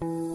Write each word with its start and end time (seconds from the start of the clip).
Thank 0.00 0.12
you. 0.12 0.29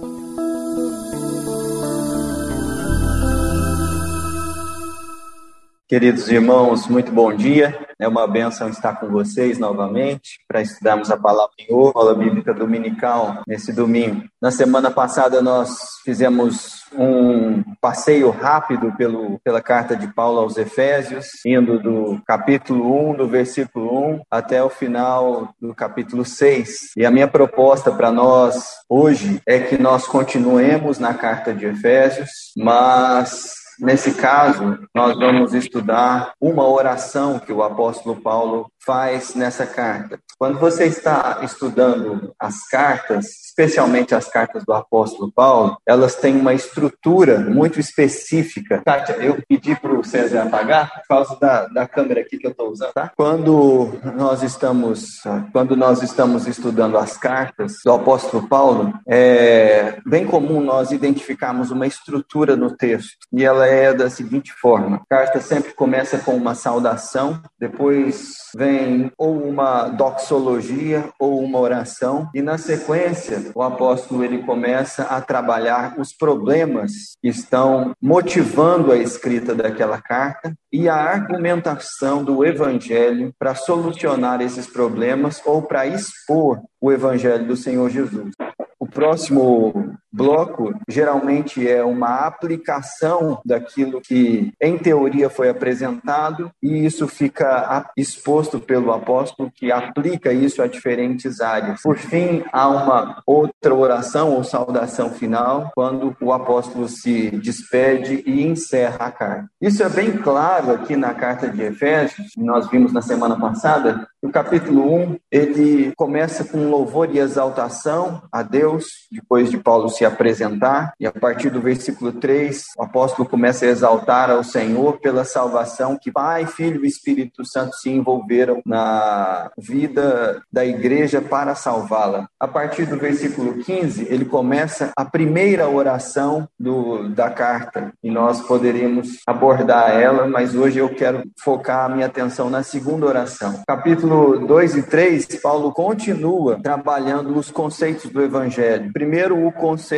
Queridos 5.87 6.27
irmãos, 6.31 6.87
muito 6.87 7.11
bom 7.11 7.31
dia. 7.31 7.77
É 7.99 8.07
uma 8.07 8.27
benção 8.27 8.67
estar 8.69 8.99
com 8.99 9.07
vocês 9.07 9.59
novamente 9.59 10.39
para 10.47 10.59
estudarmos 10.59 11.11
a 11.11 11.17
palavra 11.17 11.53
Senhor, 11.59 11.93
a 11.95 11.99
aula 11.99 12.15
bíblica 12.15 12.55
dominical 12.55 13.43
nesse 13.47 13.71
domingo. 13.71 14.23
Na 14.41 14.49
semana 14.49 14.89
passada 14.89 15.43
nós 15.43 15.77
fizemos 16.03 16.85
um 16.91 17.63
passeio 17.79 18.31
rápido 18.31 18.91
pelo, 18.97 19.39
pela 19.43 19.61
carta 19.61 19.95
de 19.95 20.07
Paulo 20.07 20.39
aos 20.39 20.57
Efésios, 20.57 21.27
indo 21.45 21.77
do 21.77 22.19
capítulo 22.25 23.11
1, 23.11 23.17
do 23.17 23.27
versículo 23.27 24.15
1 24.15 24.21
até 24.31 24.63
o 24.63 24.71
final 24.71 25.53
do 25.61 25.75
capítulo 25.75 26.25
6. 26.25 26.93
E 26.97 27.05
a 27.05 27.11
minha 27.11 27.27
proposta 27.27 27.91
para 27.91 28.11
nós 28.11 28.71
hoje 28.89 29.39
é 29.45 29.59
que 29.59 29.77
nós 29.77 30.07
continuemos 30.07 30.97
na 30.97 31.13
carta 31.13 31.53
de 31.53 31.67
Efésios, 31.67 32.31
mas 32.57 33.64
Nesse 33.79 34.13
caso, 34.13 34.79
nós 34.93 35.17
vamos 35.17 35.53
estudar 35.53 36.33
uma 36.39 36.67
oração 36.67 37.39
que 37.39 37.51
o 37.51 37.61
apóstolo 37.61 38.15
Paulo 38.21 38.71
faz 38.85 39.35
nessa 39.35 39.65
carta. 39.65 40.19
Quando 40.37 40.59
você 40.59 40.85
está 40.85 41.39
estudando 41.43 42.33
as 42.39 42.67
cartas, 42.67 43.25
especialmente 43.47 44.13
as 44.13 44.27
cartas 44.27 44.63
do 44.65 44.73
apóstolo 44.73 45.31
Paulo, 45.31 45.77
elas 45.87 46.15
têm 46.15 46.35
uma 46.35 46.53
estrutura 46.53 47.39
muito 47.39 47.79
específica. 47.79 48.81
Kátia, 48.85 49.13
eu 49.13 49.41
pedi 49.47 49.75
para 49.75 49.93
o 49.93 50.03
César 50.03 50.43
apagar 50.43 50.93
por 50.93 51.07
causa 51.07 51.37
da, 51.39 51.67
da 51.67 51.87
câmera 51.87 52.21
aqui 52.21 52.37
que 52.37 52.45
eu 52.45 52.51
estou 52.51 52.69
usando, 52.69 52.91
tá? 52.93 53.11
Quando 53.15 53.93
nós 54.15 54.43
estamos, 54.43 55.21
quando 55.53 55.75
nós 55.75 56.03
estamos 56.03 56.47
estudando 56.47 56.97
as 56.97 57.17
cartas 57.17 57.77
do 57.83 57.93
apóstolo 57.93 58.47
Paulo, 58.47 58.93
é 59.07 59.99
bem 60.05 60.25
comum 60.25 60.61
nós 60.61 60.91
identificarmos 60.91 61.71
uma 61.71 61.87
estrutura 61.87 62.55
no 62.55 62.75
texto. 62.75 63.17
E 63.31 63.43
ela 63.43 63.65
é 63.65 63.93
da 63.93 64.09
seguinte 64.09 64.51
forma: 64.51 64.97
a 64.97 65.15
carta 65.15 65.39
sempre 65.39 65.73
começa 65.73 66.17
com 66.17 66.35
uma 66.35 66.55
saudação, 66.55 67.41
depois 67.57 68.33
vem 68.55 68.74
ou 69.17 69.43
uma 69.43 69.87
doxologia 69.89 71.09
ou 71.19 71.39
uma 71.39 71.59
oração, 71.59 72.29
e 72.33 72.41
na 72.41 72.57
sequência 72.57 73.51
o 73.53 73.61
apóstolo 73.61 74.23
ele 74.23 74.43
começa 74.43 75.03
a 75.03 75.21
trabalhar 75.21 75.95
os 75.97 76.13
problemas 76.13 76.91
que 77.21 77.27
estão 77.27 77.93
motivando 78.01 78.91
a 78.91 78.97
escrita 78.97 79.53
daquela 79.53 80.01
carta 80.01 80.53
e 80.71 80.89
a 80.89 80.95
argumentação 80.95 82.23
do 82.23 82.43
evangelho 82.45 83.33
para 83.39 83.55
solucionar 83.55 84.41
esses 84.41 84.67
problemas 84.67 85.41
ou 85.45 85.61
para 85.61 85.87
expor 85.87 86.61
o 86.81 86.91
evangelho 86.91 87.47
do 87.47 87.55
Senhor 87.55 87.89
Jesus. 87.89 88.31
O 88.79 88.85
próximo 88.85 89.84
bloco 90.15 90.73
geralmente 90.87 91.67
é 91.67 91.83
uma 91.83 92.25
aplicação 92.25 93.39
daquilo 93.45 94.01
que 94.01 94.53
em 94.61 94.77
teoria 94.77 95.29
foi 95.29 95.49
apresentado 95.49 96.49
e 96.63 96.85
isso 96.85 97.07
fica 97.07 97.91
exposto 97.97 98.59
pelo 98.59 98.93
apóstolo 98.93 99.51
que 99.53 99.71
aplica 99.71 100.31
isso 100.31 100.61
a 100.61 100.67
diferentes 100.67 101.41
áreas. 101.41 101.81
Por 101.81 101.97
fim, 101.97 102.43
há 102.51 102.67
uma 102.67 103.21
outra 103.25 103.73
oração 103.73 104.33
ou 104.33 104.43
saudação 104.43 105.09
final 105.09 105.71
quando 105.75 106.15
o 106.21 106.31
apóstolo 106.31 106.87
se 106.87 107.31
despede 107.31 108.23
e 108.25 108.43
encerra 108.43 109.07
a 109.07 109.11
carta. 109.11 109.49
Isso 109.61 109.83
é 109.83 109.89
bem 109.89 110.11
claro 110.17 110.71
aqui 110.71 110.95
na 110.95 111.13
carta 111.13 111.49
de 111.49 111.61
Efésios, 111.61 112.29
nós 112.37 112.69
vimos 112.69 112.93
na 112.93 113.01
semana 113.01 113.37
passada, 113.37 114.07
no 114.21 114.31
capítulo 114.31 114.93
1, 114.95 115.17
ele 115.31 115.93
começa 115.95 116.43
com 116.43 116.69
louvor 116.69 117.13
e 117.13 117.19
exaltação 117.19 118.23
a 118.31 118.41
Deus, 118.41 118.85
depois 119.11 119.51
de 119.51 119.57
Paulo 119.57 119.89
se 119.89 120.04
apresentar, 120.05 120.93
e 120.99 121.05
a 121.05 121.11
partir 121.11 121.49
do 121.49 121.61
versículo 121.61 122.11
3, 122.11 122.65
o 122.77 122.83
apóstolo 122.83 123.27
começa 123.27 123.65
a 123.65 123.69
exaltar 123.69 124.29
ao 124.29 124.43
Senhor 124.43 124.99
pela 124.99 125.25
salvação 125.25 125.97
que 125.99 126.11
Pai, 126.11 126.45
Filho 126.45 126.85
e 126.85 126.87
Espírito 126.87 127.45
Santo 127.45 127.75
se 127.75 127.89
envolveram 127.89 128.61
na 128.65 129.51
vida 129.57 130.41
da 130.51 130.65
igreja 130.65 131.21
para 131.21 131.55
salvá-la. 131.55 132.27
A 132.39 132.47
partir 132.47 132.85
do 132.85 132.97
versículo 132.97 133.55
15, 133.55 134.07
ele 134.09 134.25
começa 134.25 134.91
a 134.95 135.03
primeira 135.03 135.67
oração 135.67 136.47
do, 136.59 137.09
da 137.09 137.29
carta, 137.29 137.91
e 138.03 138.09
nós 138.09 138.41
poderíamos 138.41 139.19
abordar 139.25 139.91
ela, 139.91 140.27
mas 140.27 140.55
hoje 140.55 140.79
eu 140.79 140.89
quero 140.89 141.23
focar 141.43 141.85
a 141.85 141.89
minha 141.89 142.05
atenção 142.05 142.49
na 142.49 142.63
segunda 142.63 143.05
oração. 143.05 143.63
Capítulo 143.67 144.45
2 144.45 144.75
e 144.75 144.83
3, 144.83 145.25
Paulo 145.41 145.71
continua 145.71 146.59
trabalhando 146.61 147.37
os 147.37 147.49
conceitos 147.49 148.11
do 148.11 148.21
evangelho. 148.21 148.91
Primeiro, 148.93 149.45
o 149.45 149.51
conceito 149.51 149.94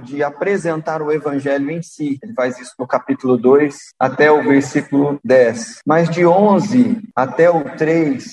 de 0.00 0.22
apresentar 0.22 1.02
o 1.02 1.10
evangelho 1.10 1.70
em 1.70 1.82
si. 1.82 2.18
Ele 2.22 2.32
faz 2.34 2.58
isso 2.58 2.72
no 2.78 2.86
capítulo 2.86 3.36
2 3.36 3.76
até 3.98 4.30
o 4.30 4.42
versículo 4.42 5.18
10. 5.24 5.80
Mas 5.86 6.08
de 6.08 6.24
11 6.24 7.00
até 7.14 7.50
o 7.50 7.64
3, 7.76 8.24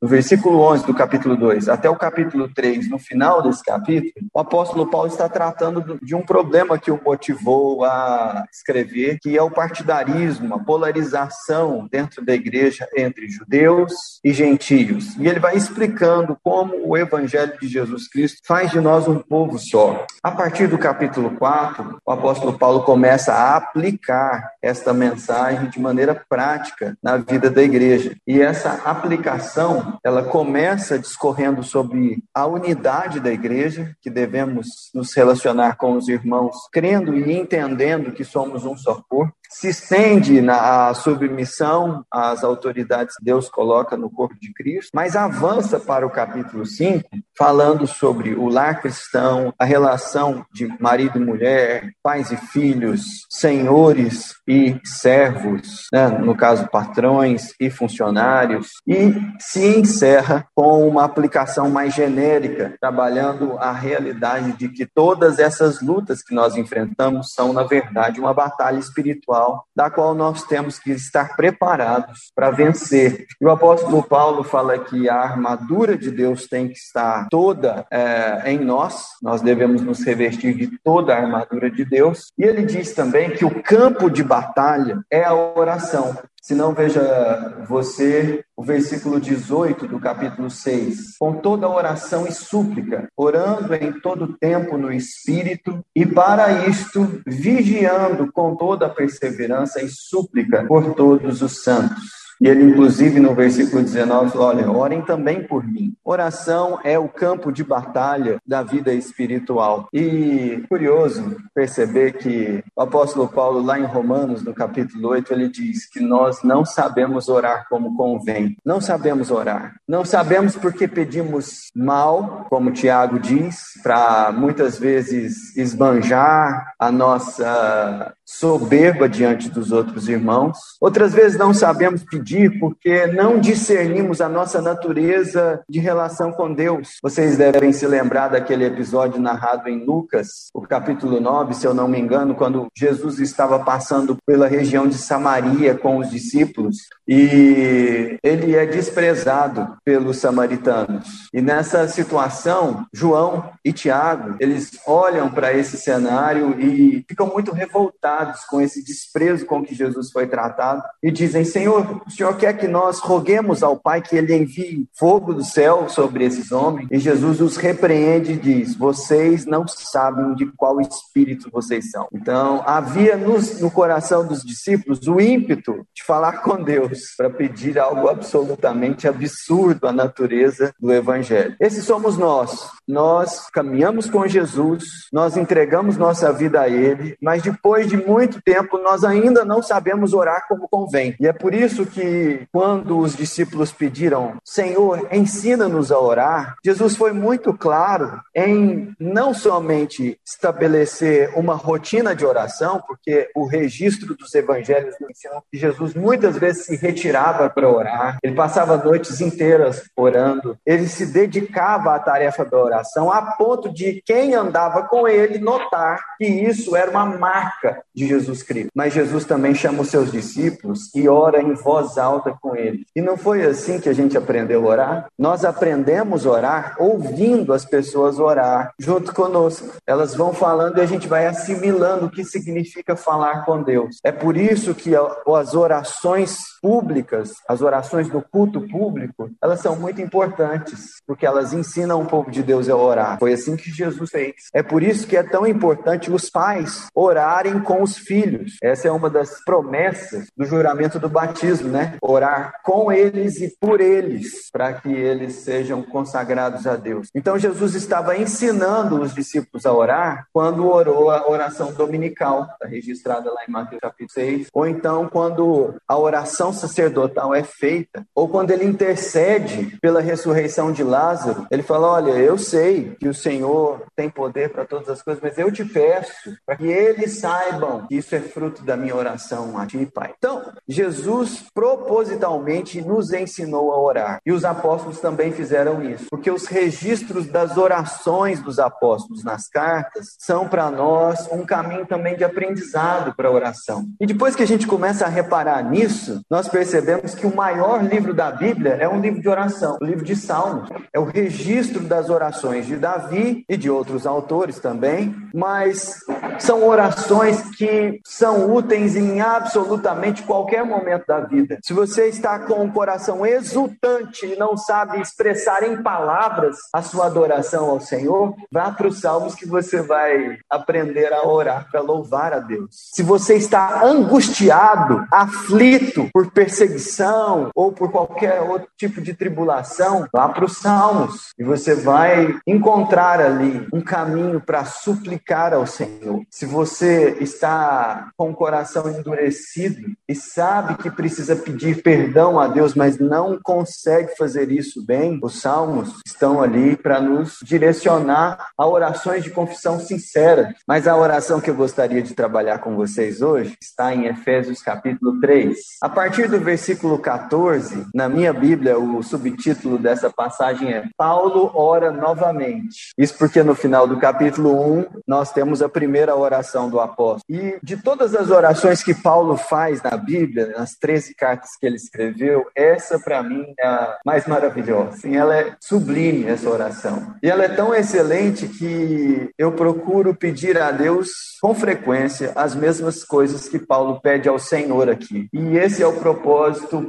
do 0.00 0.08
versículo 0.08 0.60
11 0.60 0.86
do 0.86 0.94
capítulo 0.94 1.36
2 1.36 1.68
até 1.68 1.88
o 1.88 1.96
capítulo 1.96 2.48
3, 2.54 2.88
no 2.88 2.98
final 2.98 3.42
desse 3.42 3.64
capítulo, 3.64 4.12
o 4.32 4.40
apóstolo 4.40 4.88
Paulo 4.90 5.08
está 5.08 5.28
tratando 5.28 5.98
de 6.02 6.14
um 6.14 6.22
problema 6.22 6.78
que 6.78 6.90
o 6.90 7.00
motivou 7.04 7.84
a 7.84 8.44
escrever, 8.52 9.18
que 9.20 9.36
é 9.36 9.42
o 9.42 9.50
partidarismo, 9.50 10.54
a 10.54 10.58
polarização 10.58 11.88
dentro 11.90 12.24
da 12.24 12.34
igreja 12.34 12.88
entre 12.96 13.28
judeus 13.28 13.92
e 14.24 14.32
gentios. 14.32 15.16
E 15.16 15.26
ele 15.26 15.40
vai 15.40 15.56
explicando 15.56 16.36
como 16.42 16.74
o 16.86 16.96
evangelho 16.96 17.58
de 17.60 17.68
Jesus 17.68 18.08
Cristo 18.08 18.38
faz 18.46 18.70
de 18.70 18.80
nós 18.80 19.08
um 19.08 19.18
povo 19.18 19.58
só. 19.58 20.06
A 20.22 20.30
partir 20.30 20.66
do 20.66 20.76
capítulo 20.76 21.30
4, 21.30 21.98
o 22.04 22.12
apóstolo 22.12 22.58
Paulo 22.58 22.82
começa 22.82 23.32
a 23.32 23.56
aplicar 23.56 24.52
esta 24.60 24.92
mensagem 24.92 25.70
de 25.70 25.80
maneira 25.80 26.14
prática 26.28 26.94
na 27.02 27.16
vida 27.16 27.48
da 27.48 27.62
igreja. 27.62 28.14
E 28.26 28.38
essa 28.38 28.82
aplicação, 28.84 29.98
ela 30.04 30.22
começa 30.22 30.98
discorrendo 30.98 31.62
sobre 31.62 32.22
a 32.34 32.44
unidade 32.44 33.18
da 33.18 33.32
igreja, 33.32 33.96
que 34.02 34.10
devemos 34.10 34.66
nos 34.94 35.14
relacionar 35.14 35.78
com 35.78 35.96
os 35.96 36.06
irmãos, 36.06 36.54
crendo 36.70 37.16
e 37.16 37.32
entendendo 37.32 38.12
que 38.12 38.22
somos 38.22 38.66
um 38.66 38.76
só 38.76 39.00
corpo 39.08 39.32
se 39.50 39.68
estende 39.68 40.40
na 40.40 40.94
submissão 40.94 42.04
às 42.10 42.44
autoridades 42.44 43.16
que 43.16 43.24
Deus 43.24 43.48
coloca 43.48 43.96
no 43.96 44.08
corpo 44.08 44.36
de 44.40 44.52
Cristo, 44.54 44.90
mas 44.94 45.16
avança 45.16 45.80
para 45.80 46.06
o 46.06 46.10
capítulo 46.10 46.64
5, 46.64 47.04
falando 47.40 47.86
sobre 47.86 48.34
o 48.34 48.50
lar 48.50 48.82
cristão, 48.82 49.54
a 49.58 49.64
relação 49.64 50.44
de 50.52 50.68
marido 50.78 51.16
e 51.16 51.24
mulher, 51.24 51.90
pais 52.02 52.30
e 52.30 52.36
filhos, 52.36 53.00
senhores 53.30 54.34
e 54.46 54.78
servos, 54.84 55.86
né? 55.90 56.06
no 56.08 56.36
caso, 56.36 56.68
patrões 56.68 57.54
e 57.58 57.70
funcionários, 57.70 58.72
e 58.86 59.14
se 59.38 59.78
encerra 59.78 60.46
com 60.54 60.86
uma 60.86 61.02
aplicação 61.02 61.70
mais 61.70 61.94
genérica, 61.94 62.74
trabalhando 62.78 63.56
a 63.58 63.72
realidade 63.72 64.52
de 64.52 64.68
que 64.68 64.84
todas 64.84 65.38
essas 65.38 65.80
lutas 65.80 66.22
que 66.22 66.34
nós 66.34 66.56
enfrentamos 66.56 67.32
são, 67.32 67.54
na 67.54 67.62
verdade, 67.62 68.20
uma 68.20 68.34
batalha 68.34 68.78
espiritual 68.78 69.64
da 69.74 69.88
qual 69.88 70.14
nós 70.14 70.42
temos 70.42 70.78
que 70.78 70.90
estar 70.90 71.36
preparados 71.36 72.30
para 72.34 72.50
vencer. 72.50 73.24
E 73.40 73.46
o 73.46 73.50
apóstolo 73.50 74.02
Paulo 74.02 74.44
fala 74.44 74.78
que 74.78 75.08
a 75.08 75.16
armadura 75.16 75.96
de 75.96 76.10
Deus 76.10 76.46
tem 76.46 76.68
que 76.68 76.76
estar 76.76 77.29
toda 77.30 77.86
é, 77.90 78.50
em 78.52 78.58
nós, 78.58 79.04
nós 79.22 79.40
devemos 79.40 79.80
nos 79.82 80.04
revestir 80.04 80.54
de 80.54 80.78
toda 80.82 81.14
a 81.14 81.18
armadura 81.18 81.70
de 81.70 81.84
Deus. 81.84 82.32
E 82.36 82.42
ele 82.42 82.62
diz 82.62 82.92
também 82.92 83.30
que 83.30 83.44
o 83.44 83.62
campo 83.62 84.10
de 84.10 84.22
batalha 84.22 85.00
é 85.10 85.24
a 85.24 85.32
oração. 85.34 86.18
Se 86.42 86.54
não, 86.54 86.72
veja 86.72 87.64
você 87.68 88.42
o 88.56 88.62
versículo 88.62 89.20
18 89.20 89.86
do 89.86 90.00
capítulo 90.00 90.50
6. 90.50 91.18
Com 91.18 91.34
toda 91.34 91.68
oração 91.68 92.26
e 92.26 92.32
súplica, 92.32 93.08
orando 93.14 93.74
em 93.74 93.92
todo 94.00 94.38
tempo 94.38 94.78
no 94.78 94.90
Espírito, 94.90 95.84
e 95.94 96.06
para 96.06 96.66
isto, 96.66 97.20
vigiando 97.26 98.32
com 98.32 98.56
toda 98.56 98.88
perseverança 98.88 99.82
e 99.82 99.88
súplica 99.88 100.64
por 100.66 100.94
todos 100.94 101.42
os 101.42 101.62
santos. 101.62 102.29
E 102.40 102.48
ele, 102.48 102.64
inclusive, 102.64 103.20
no 103.20 103.34
versículo 103.34 103.82
19, 103.82 104.38
olha, 104.38 104.70
orem 104.70 105.02
também 105.02 105.42
por 105.46 105.62
mim. 105.62 105.94
Oração 106.02 106.78
é 106.82 106.98
o 106.98 107.06
campo 107.06 107.52
de 107.52 107.62
batalha 107.62 108.38
da 108.46 108.62
vida 108.62 108.94
espiritual. 108.94 109.88
E 109.92 110.64
curioso 110.66 111.36
perceber 111.54 112.14
que 112.14 112.64
o 112.74 112.80
apóstolo 112.80 113.28
Paulo, 113.28 113.62
lá 113.62 113.78
em 113.78 113.84
Romanos, 113.84 114.42
no 114.42 114.54
capítulo 114.54 115.08
8, 115.08 115.34
ele 115.34 115.50
diz 115.50 115.86
que 115.86 116.00
nós 116.00 116.42
não 116.42 116.64
sabemos 116.64 117.28
orar 117.28 117.66
como 117.68 117.94
convém. 117.94 118.56
Não 118.64 118.80
sabemos 118.80 119.30
orar. 119.30 119.74
Não 119.86 120.02
sabemos 120.02 120.56
porque 120.56 120.88
pedimos 120.88 121.70
mal, 121.76 122.46
como 122.48 122.72
Tiago 122.72 123.18
diz, 123.18 123.74
para 123.82 124.32
muitas 124.32 124.78
vezes 124.78 125.54
esbanjar 125.58 126.72
a 126.78 126.90
nossa 126.90 128.14
soberba 128.24 129.08
diante 129.08 129.50
dos 129.50 129.72
outros 129.72 130.08
irmãos. 130.08 130.56
Outras 130.80 131.12
vezes 131.12 131.36
não 131.36 131.52
sabemos 131.52 132.02
pedir 132.04 132.29
pedir 132.30 132.60
porque 132.60 133.06
não 133.08 133.40
discernimos 133.40 134.20
a 134.20 134.28
nossa 134.28 134.62
natureza 134.62 135.60
de 135.68 135.80
relação 135.80 136.30
com 136.30 136.52
Deus. 136.52 136.98
Vocês 137.02 137.36
devem 137.36 137.72
se 137.72 137.86
lembrar 137.86 138.28
daquele 138.28 138.64
episódio 138.64 139.20
narrado 139.20 139.68
em 139.68 139.84
Lucas, 139.84 140.48
o 140.54 140.60
capítulo 140.62 141.20
9, 141.20 141.54
se 141.54 141.66
eu 141.66 141.74
não 141.74 141.88
me 141.88 141.98
engano, 141.98 142.34
quando 142.34 142.68
Jesus 142.76 143.18
estava 143.18 143.58
passando 143.58 144.16
pela 144.24 144.46
região 144.46 144.86
de 144.86 144.94
Samaria 144.94 145.74
com 145.74 145.98
os 145.98 146.08
discípulos 146.08 146.76
e 147.12 148.16
ele 148.22 148.54
é 148.54 148.64
desprezado 148.64 149.76
pelos 149.84 150.18
samaritanos. 150.18 151.28
E 151.34 151.42
nessa 151.42 151.88
situação, 151.88 152.86
João 152.94 153.50
e 153.64 153.72
Tiago, 153.72 154.36
eles 154.38 154.78
olham 154.86 155.28
para 155.28 155.52
esse 155.52 155.76
cenário 155.76 156.54
e 156.60 157.04
ficam 157.08 157.26
muito 157.26 157.50
revoltados 157.50 158.44
com 158.44 158.60
esse 158.60 158.84
desprezo 158.84 159.44
com 159.44 159.60
que 159.60 159.74
Jesus 159.74 160.12
foi 160.12 160.28
tratado 160.28 160.84
e 161.02 161.10
dizem: 161.10 161.44
Senhor, 161.44 162.00
o 162.06 162.10
Senhor 162.10 162.36
quer 162.36 162.56
que 162.56 162.68
nós 162.68 163.00
roguemos 163.00 163.64
ao 163.64 163.76
Pai 163.76 164.00
que 164.00 164.14
ele 164.14 164.32
envie 164.32 164.86
fogo 164.96 165.34
do 165.34 165.42
céu 165.42 165.88
sobre 165.88 166.24
esses 166.24 166.52
homens? 166.52 166.86
E 166.92 166.98
Jesus 166.98 167.40
os 167.40 167.56
repreende 167.56 168.34
e 168.34 168.36
diz: 168.36 168.76
Vocês 168.76 169.44
não 169.46 169.66
sabem 169.66 170.32
de 170.36 170.46
qual 170.56 170.80
espírito 170.80 171.50
vocês 171.50 171.90
são. 171.90 172.06
Então, 172.14 172.62
havia 172.64 173.16
nos, 173.16 173.60
no 173.60 173.70
coração 173.70 174.24
dos 174.24 174.44
discípulos 174.44 175.08
o 175.08 175.20
ímpeto 175.20 175.84
de 175.92 176.04
falar 176.04 176.42
com 176.42 176.62
Deus 176.62 176.99
para 177.16 177.30
pedir 177.30 177.78
algo 177.78 178.08
absolutamente 178.08 179.08
absurdo 179.08 179.86
à 179.86 179.92
natureza 179.92 180.72
do 180.78 180.92
Evangelho. 180.92 181.56
Esses 181.60 181.84
somos 181.84 182.16
nós. 182.16 182.68
Nós 182.86 183.48
caminhamos 183.50 184.10
com 184.10 184.26
Jesus, 184.26 184.84
nós 185.12 185.36
entregamos 185.36 185.96
nossa 185.96 186.32
vida 186.32 186.60
a 186.60 186.68
Ele, 186.68 187.16
mas 187.22 187.42
depois 187.42 187.88
de 187.88 187.96
muito 187.96 188.40
tempo 188.42 188.78
nós 188.78 189.04
ainda 189.04 189.44
não 189.44 189.62
sabemos 189.62 190.12
orar 190.12 190.46
como 190.48 190.68
convém. 190.68 191.14
E 191.20 191.26
é 191.26 191.32
por 191.32 191.54
isso 191.54 191.86
que, 191.86 192.46
quando 192.52 192.98
os 192.98 193.16
discípulos 193.16 193.72
pediram, 193.72 194.36
Senhor, 194.44 195.08
ensina-nos 195.12 195.92
a 195.92 195.98
orar, 195.98 196.56
Jesus 196.64 196.96
foi 196.96 197.12
muito 197.12 197.52
claro 197.54 198.20
em 198.34 198.94
não 198.98 199.32
somente 199.32 200.18
estabelecer 200.26 201.32
uma 201.36 201.54
rotina 201.54 202.14
de 202.14 202.24
oração, 202.24 202.82
porque 202.86 203.30
o 203.34 203.46
registro 203.46 204.14
dos 204.14 204.34
evangelhos 204.34 204.94
nos 205.00 205.10
ensinam 205.10 205.42
que 205.50 205.58
Jesus 205.58 205.94
muitas 205.94 206.36
vezes 206.36 206.66
se 206.66 206.76
retirava 206.90 207.48
para 207.48 207.68
orar, 207.68 208.18
ele 208.22 208.34
passava 208.34 208.76
noites 208.76 209.20
inteiras 209.20 209.82
orando, 209.96 210.56
ele 210.66 210.86
se 210.86 211.06
dedicava 211.06 211.94
à 211.94 211.98
tarefa 211.98 212.44
da 212.44 212.58
oração, 212.58 213.10
a 213.10 213.22
ponto 213.22 213.72
de 213.72 214.02
quem 214.04 214.34
andava 214.34 214.82
com 214.82 215.06
ele 215.08 215.38
notar 215.38 216.00
que 216.18 216.26
isso 216.26 216.76
era 216.76 216.90
uma 216.90 217.06
marca 217.06 217.82
de 217.94 218.06
Jesus 218.06 218.42
Cristo. 218.42 218.70
Mas 218.74 218.92
Jesus 218.92 219.24
também 219.24 219.54
chama 219.54 219.82
os 219.82 219.88
seus 219.88 220.10
discípulos 220.10 220.94
e 220.94 221.08
ora 221.08 221.40
em 221.40 221.54
voz 221.54 221.96
alta 221.96 222.36
com 222.40 222.56
eles. 222.56 222.82
E 222.94 223.00
não 223.00 223.16
foi 223.16 223.44
assim 223.44 223.80
que 223.80 223.88
a 223.88 223.92
gente 223.92 224.16
aprendeu 224.16 224.64
a 224.66 224.70
orar? 224.70 225.06
Nós 225.18 225.44
aprendemos 225.44 226.26
a 226.26 226.30
orar 226.30 226.76
ouvindo 226.78 227.52
as 227.52 227.64
pessoas 227.64 228.18
orar 228.18 228.72
junto 228.78 229.14
conosco. 229.14 229.70
Elas 229.86 230.14
vão 230.14 230.32
falando 230.32 230.78
e 230.78 230.80
a 230.80 230.86
gente 230.86 231.08
vai 231.08 231.26
assimilando 231.26 232.06
o 232.06 232.10
que 232.10 232.24
significa 232.24 232.96
falar 232.96 233.44
com 233.44 233.62
Deus. 233.62 233.96
É 234.04 234.12
por 234.12 234.36
isso 234.36 234.74
que 234.74 234.92
as 234.94 235.54
orações 235.54 236.38
públicas, 236.70 237.32
as 237.48 237.62
orações 237.62 238.08
do 238.08 238.22
culto 238.22 238.60
público, 238.68 239.28
elas 239.42 239.58
são 239.58 239.74
muito 239.74 240.00
importantes, 240.00 241.02
porque 241.04 241.26
elas 241.26 241.52
ensinam 241.52 242.00
o 242.00 242.06
povo 242.06 242.30
de 242.30 242.44
Deus 242.44 242.68
a 242.68 242.76
orar. 242.76 243.18
Foi 243.18 243.32
assim 243.32 243.56
que 243.56 243.72
Jesus 243.72 244.08
fez. 244.08 244.34
É 244.54 244.62
por 244.62 244.80
isso 244.80 245.04
que 245.04 245.16
é 245.16 245.22
tão 245.24 245.44
importante 245.44 246.12
os 246.12 246.30
pais 246.30 246.86
orarem 246.94 247.58
com 247.58 247.82
os 247.82 247.98
filhos. 247.98 248.56
Essa 248.62 248.86
é 248.86 248.90
uma 248.92 249.10
das 249.10 249.42
promessas 249.44 250.28
do 250.36 250.44
juramento 250.44 251.00
do 251.00 251.08
batismo, 251.08 251.70
né? 251.70 251.96
Orar 252.00 252.52
com 252.62 252.92
eles 252.92 253.40
e 253.40 253.52
por 253.60 253.80
eles, 253.80 254.48
para 254.52 254.72
que 254.74 254.92
eles 254.92 255.42
sejam 255.42 255.82
consagrados 255.82 256.68
a 256.68 256.76
Deus. 256.76 257.08
Então 257.12 257.36
Jesus 257.36 257.74
estava 257.74 258.16
ensinando 258.16 259.02
os 259.02 259.12
discípulos 259.12 259.66
a 259.66 259.72
orar 259.72 260.28
quando 260.32 260.68
orou 260.68 261.10
a 261.10 261.28
oração 261.28 261.72
dominical, 261.72 262.42
está 262.52 262.68
registrada 262.68 263.28
lá 263.32 263.40
em 263.48 263.50
Mateus 263.50 263.80
capítulo 263.80 264.10
6, 264.12 264.46
ou 264.52 264.68
então 264.68 265.08
quando 265.08 265.74
a 265.88 265.98
oração 265.98 266.59
sacerdotal 266.60 267.34
é 267.34 267.42
feita, 267.42 268.04
ou 268.14 268.28
quando 268.28 268.50
ele 268.50 268.64
intercede 268.64 269.78
pela 269.80 270.00
ressurreição 270.00 270.72
de 270.72 270.82
Lázaro, 270.82 271.46
ele 271.50 271.62
fala: 271.62 271.88
Olha, 271.88 272.12
eu 272.12 272.38
sei 272.38 272.96
que 272.98 273.08
o 273.08 273.14
Senhor 273.14 273.82
tem 273.96 274.10
poder 274.10 274.50
para 274.50 274.64
todas 274.64 274.88
as 274.88 275.02
coisas, 275.02 275.22
mas 275.22 275.38
eu 275.38 275.50
te 275.50 275.64
peço 275.64 276.36
para 276.46 276.56
que 276.56 276.66
eles 276.66 277.18
saibam 277.18 277.86
que 277.86 277.96
isso 277.96 278.14
é 278.14 278.20
fruto 278.20 278.62
da 278.62 278.76
minha 278.76 278.94
oração 278.94 279.58
a 279.58 279.66
ti, 279.66 279.86
Pai. 279.92 280.12
Então, 280.16 280.52
Jesus 280.68 281.44
propositalmente 281.54 282.80
nos 282.80 283.12
ensinou 283.12 283.72
a 283.72 283.80
orar, 283.80 284.20
e 284.24 284.32
os 284.32 284.44
apóstolos 284.44 285.00
também 285.00 285.32
fizeram 285.32 285.82
isso, 285.82 286.06
porque 286.10 286.30
os 286.30 286.46
registros 286.46 287.26
das 287.26 287.56
orações 287.56 288.40
dos 288.40 288.58
apóstolos 288.58 289.24
nas 289.24 289.48
cartas 289.48 290.16
são 290.18 290.48
para 290.48 290.70
nós 290.70 291.28
um 291.32 291.44
caminho 291.44 291.86
também 291.86 292.16
de 292.16 292.24
aprendizado 292.24 293.14
para 293.14 293.28
a 293.28 293.32
oração. 293.32 293.86
E 294.00 294.06
depois 294.06 294.36
que 294.36 294.42
a 294.42 294.46
gente 294.46 294.66
começa 294.66 295.06
a 295.06 295.08
reparar 295.08 295.62
nisso, 295.62 296.20
nós 296.28 296.48
percebemos 296.50 297.14
que 297.14 297.26
o 297.26 297.34
maior 297.34 297.82
livro 297.82 298.12
da 298.12 298.30
Bíblia 298.30 298.76
é 298.80 298.88
um 298.88 299.00
livro 299.00 299.20
de 299.20 299.28
oração, 299.28 299.78
o 299.80 299.84
livro 299.84 300.04
de 300.04 300.16
Salmos. 300.16 300.68
É 300.92 300.98
o 300.98 301.04
registro 301.04 301.80
das 301.80 302.10
orações 302.10 302.66
de 302.66 302.76
Davi 302.76 303.44
e 303.48 303.56
de 303.56 303.70
outros 303.70 304.06
autores 304.06 304.58
também, 304.58 305.14
mas 305.32 306.00
são 306.38 306.66
orações 306.66 307.42
que 307.56 308.00
são 308.04 308.52
úteis 308.52 308.96
em 308.96 309.20
absolutamente 309.20 310.22
qualquer 310.22 310.64
momento 310.64 311.04
da 311.06 311.20
vida. 311.20 311.58
Se 311.62 311.72
você 311.72 312.08
está 312.08 312.38
com 312.40 312.64
o 312.64 312.72
coração 312.72 313.24
exultante 313.24 314.26
e 314.26 314.36
não 314.36 314.56
sabe 314.56 315.00
expressar 315.00 315.62
em 315.62 315.82
palavras 315.82 316.56
a 316.72 316.82
sua 316.82 317.06
adoração 317.06 317.70
ao 317.70 317.80
Senhor, 317.80 318.34
vá 318.50 318.70
para 318.70 318.88
os 318.88 319.00
Salmos 319.00 319.34
que 319.34 319.46
você 319.46 319.80
vai 319.80 320.38
aprender 320.48 321.12
a 321.12 321.26
orar 321.26 321.68
para 321.70 321.80
louvar 321.80 322.32
a 322.32 322.38
Deus. 322.38 322.68
Se 322.92 323.02
você 323.02 323.34
está 323.34 323.84
angustiado, 323.84 325.04
aflito 325.10 326.08
por 326.12 326.30
perseguição 326.40 327.50
ou 327.54 327.70
por 327.70 327.92
qualquer 327.92 328.40
outro 328.40 328.66
tipo 328.74 329.02
de 329.02 329.12
tribulação, 329.12 330.06
vá 330.10 330.26
para 330.26 330.46
os 330.46 330.56
Salmos 330.56 331.34
e 331.38 331.44
você 331.44 331.74
vai 331.74 332.34
encontrar 332.46 333.20
ali 333.20 333.68
um 333.70 333.82
caminho 333.82 334.40
para 334.40 334.64
suplicar 334.64 335.52
ao 335.52 335.66
Senhor. 335.66 336.22
Se 336.30 336.46
você 336.46 337.18
está 337.20 338.08
com 338.16 338.30
o 338.30 338.34
coração 338.34 338.88
endurecido 338.88 339.82
e 340.08 340.14
sabe 340.14 340.76
que 340.76 340.90
precisa 340.90 341.36
pedir 341.36 341.82
perdão 341.82 342.40
a 342.40 342.48
Deus, 342.48 342.74
mas 342.74 342.98
não 342.98 343.38
consegue 343.42 344.16
fazer 344.16 344.50
isso 344.50 344.82
bem, 344.86 345.20
os 345.22 345.42
Salmos 345.42 346.00
estão 346.06 346.42
ali 346.42 346.74
para 346.74 347.02
nos 347.02 347.36
direcionar 347.42 348.48
a 348.56 348.66
orações 348.66 349.22
de 349.22 349.30
confissão 349.30 349.78
sincera. 349.78 350.54
Mas 350.66 350.88
a 350.88 350.96
oração 350.96 351.38
que 351.38 351.50
eu 351.50 351.54
gostaria 351.54 352.00
de 352.00 352.14
trabalhar 352.14 352.60
com 352.60 352.76
vocês 352.76 353.20
hoje 353.20 353.54
está 353.62 353.94
em 353.94 354.06
Efésios 354.06 354.62
capítulo 354.62 355.20
3. 355.20 355.58
A 355.82 355.88
partir 355.88 356.29
do 356.30 356.38
versículo 356.38 356.98
14, 356.98 357.86
na 357.92 358.08
minha 358.08 358.32
Bíblia, 358.32 358.78
o 358.78 359.02
subtítulo 359.02 359.76
dessa 359.76 360.08
passagem 360.08 360.72
é 360.72 360.84
Paulo 360.96 361.50
ora 361.54 361.90
novamente. 361.90 362.92
Isso 362.96 363.18
porque 363.18 363.42
no 363.42 363.54
final 363.54 363.86
do 363.86 363.98
capítulo 363.98 364.78
1 364.78 364.86
nós 365.06 365.32
temos 365.32 365.60
a 365.60 365.68
primeira 365.68 366.14
oração 366.14 366.70
do 366.70 366.78
apóstolo. 366.78 367.22
E 367.28 367.58
de 367.62 367.76
todas 367.76 368.14
as 368.14 368.30
orações 368.30 368.82
que 368.82 368.94
Paulo 368.94 369.36
faz 369.36 369.82
na 369.82 369.96
Bíblia, 369.96 370.54
nas 370.56 370.76
13 370.76 371.14
cartas 371.16 371.50
que 371.58 371.66
ele 371.66 371.76
escreveu, 371.76 372.46
essa 372.54 372.98
para 372.98 373.22
mim 373.22 373.52
é 373.58 373.66
a 373.66 373.98
mais 374.06 374.26
maravilhosa. 374.26 374.90
Assim, 374.90 375.16
ela 375.16 375.36
é 375.36 375.54
sublime 375.60 376.26
essa 376.26 376.48
oração. 376.48 377.14
E 377.22 377.28
ela 377.28 377.44
é 377.44 377.48
tão 377.48 377.74
excelente 377.74 378.46
que 378.46 379.30
eu 379.36 379.52
procuro 379.52 380.14
pedir 380.14 380.56
a 380.60 380.70
Deus 380.70 381.08
com 381.42 381.54
frequência 381.54 382.32
as 382.36 382.54
mesmas 382.54 383.02
coisas 383.02 383.48
que 383.48 383.58
Paulo 383.58 384.00
pede 384.00 384.28
ao 384.28 384.38
Senhor 384.38 384.88
aqui. 384.88 385.28
E 385.32 385.56
esse 385.56 385.82
é 385.82 385.86
o 385.86 385.94
propósito 385.94 386.19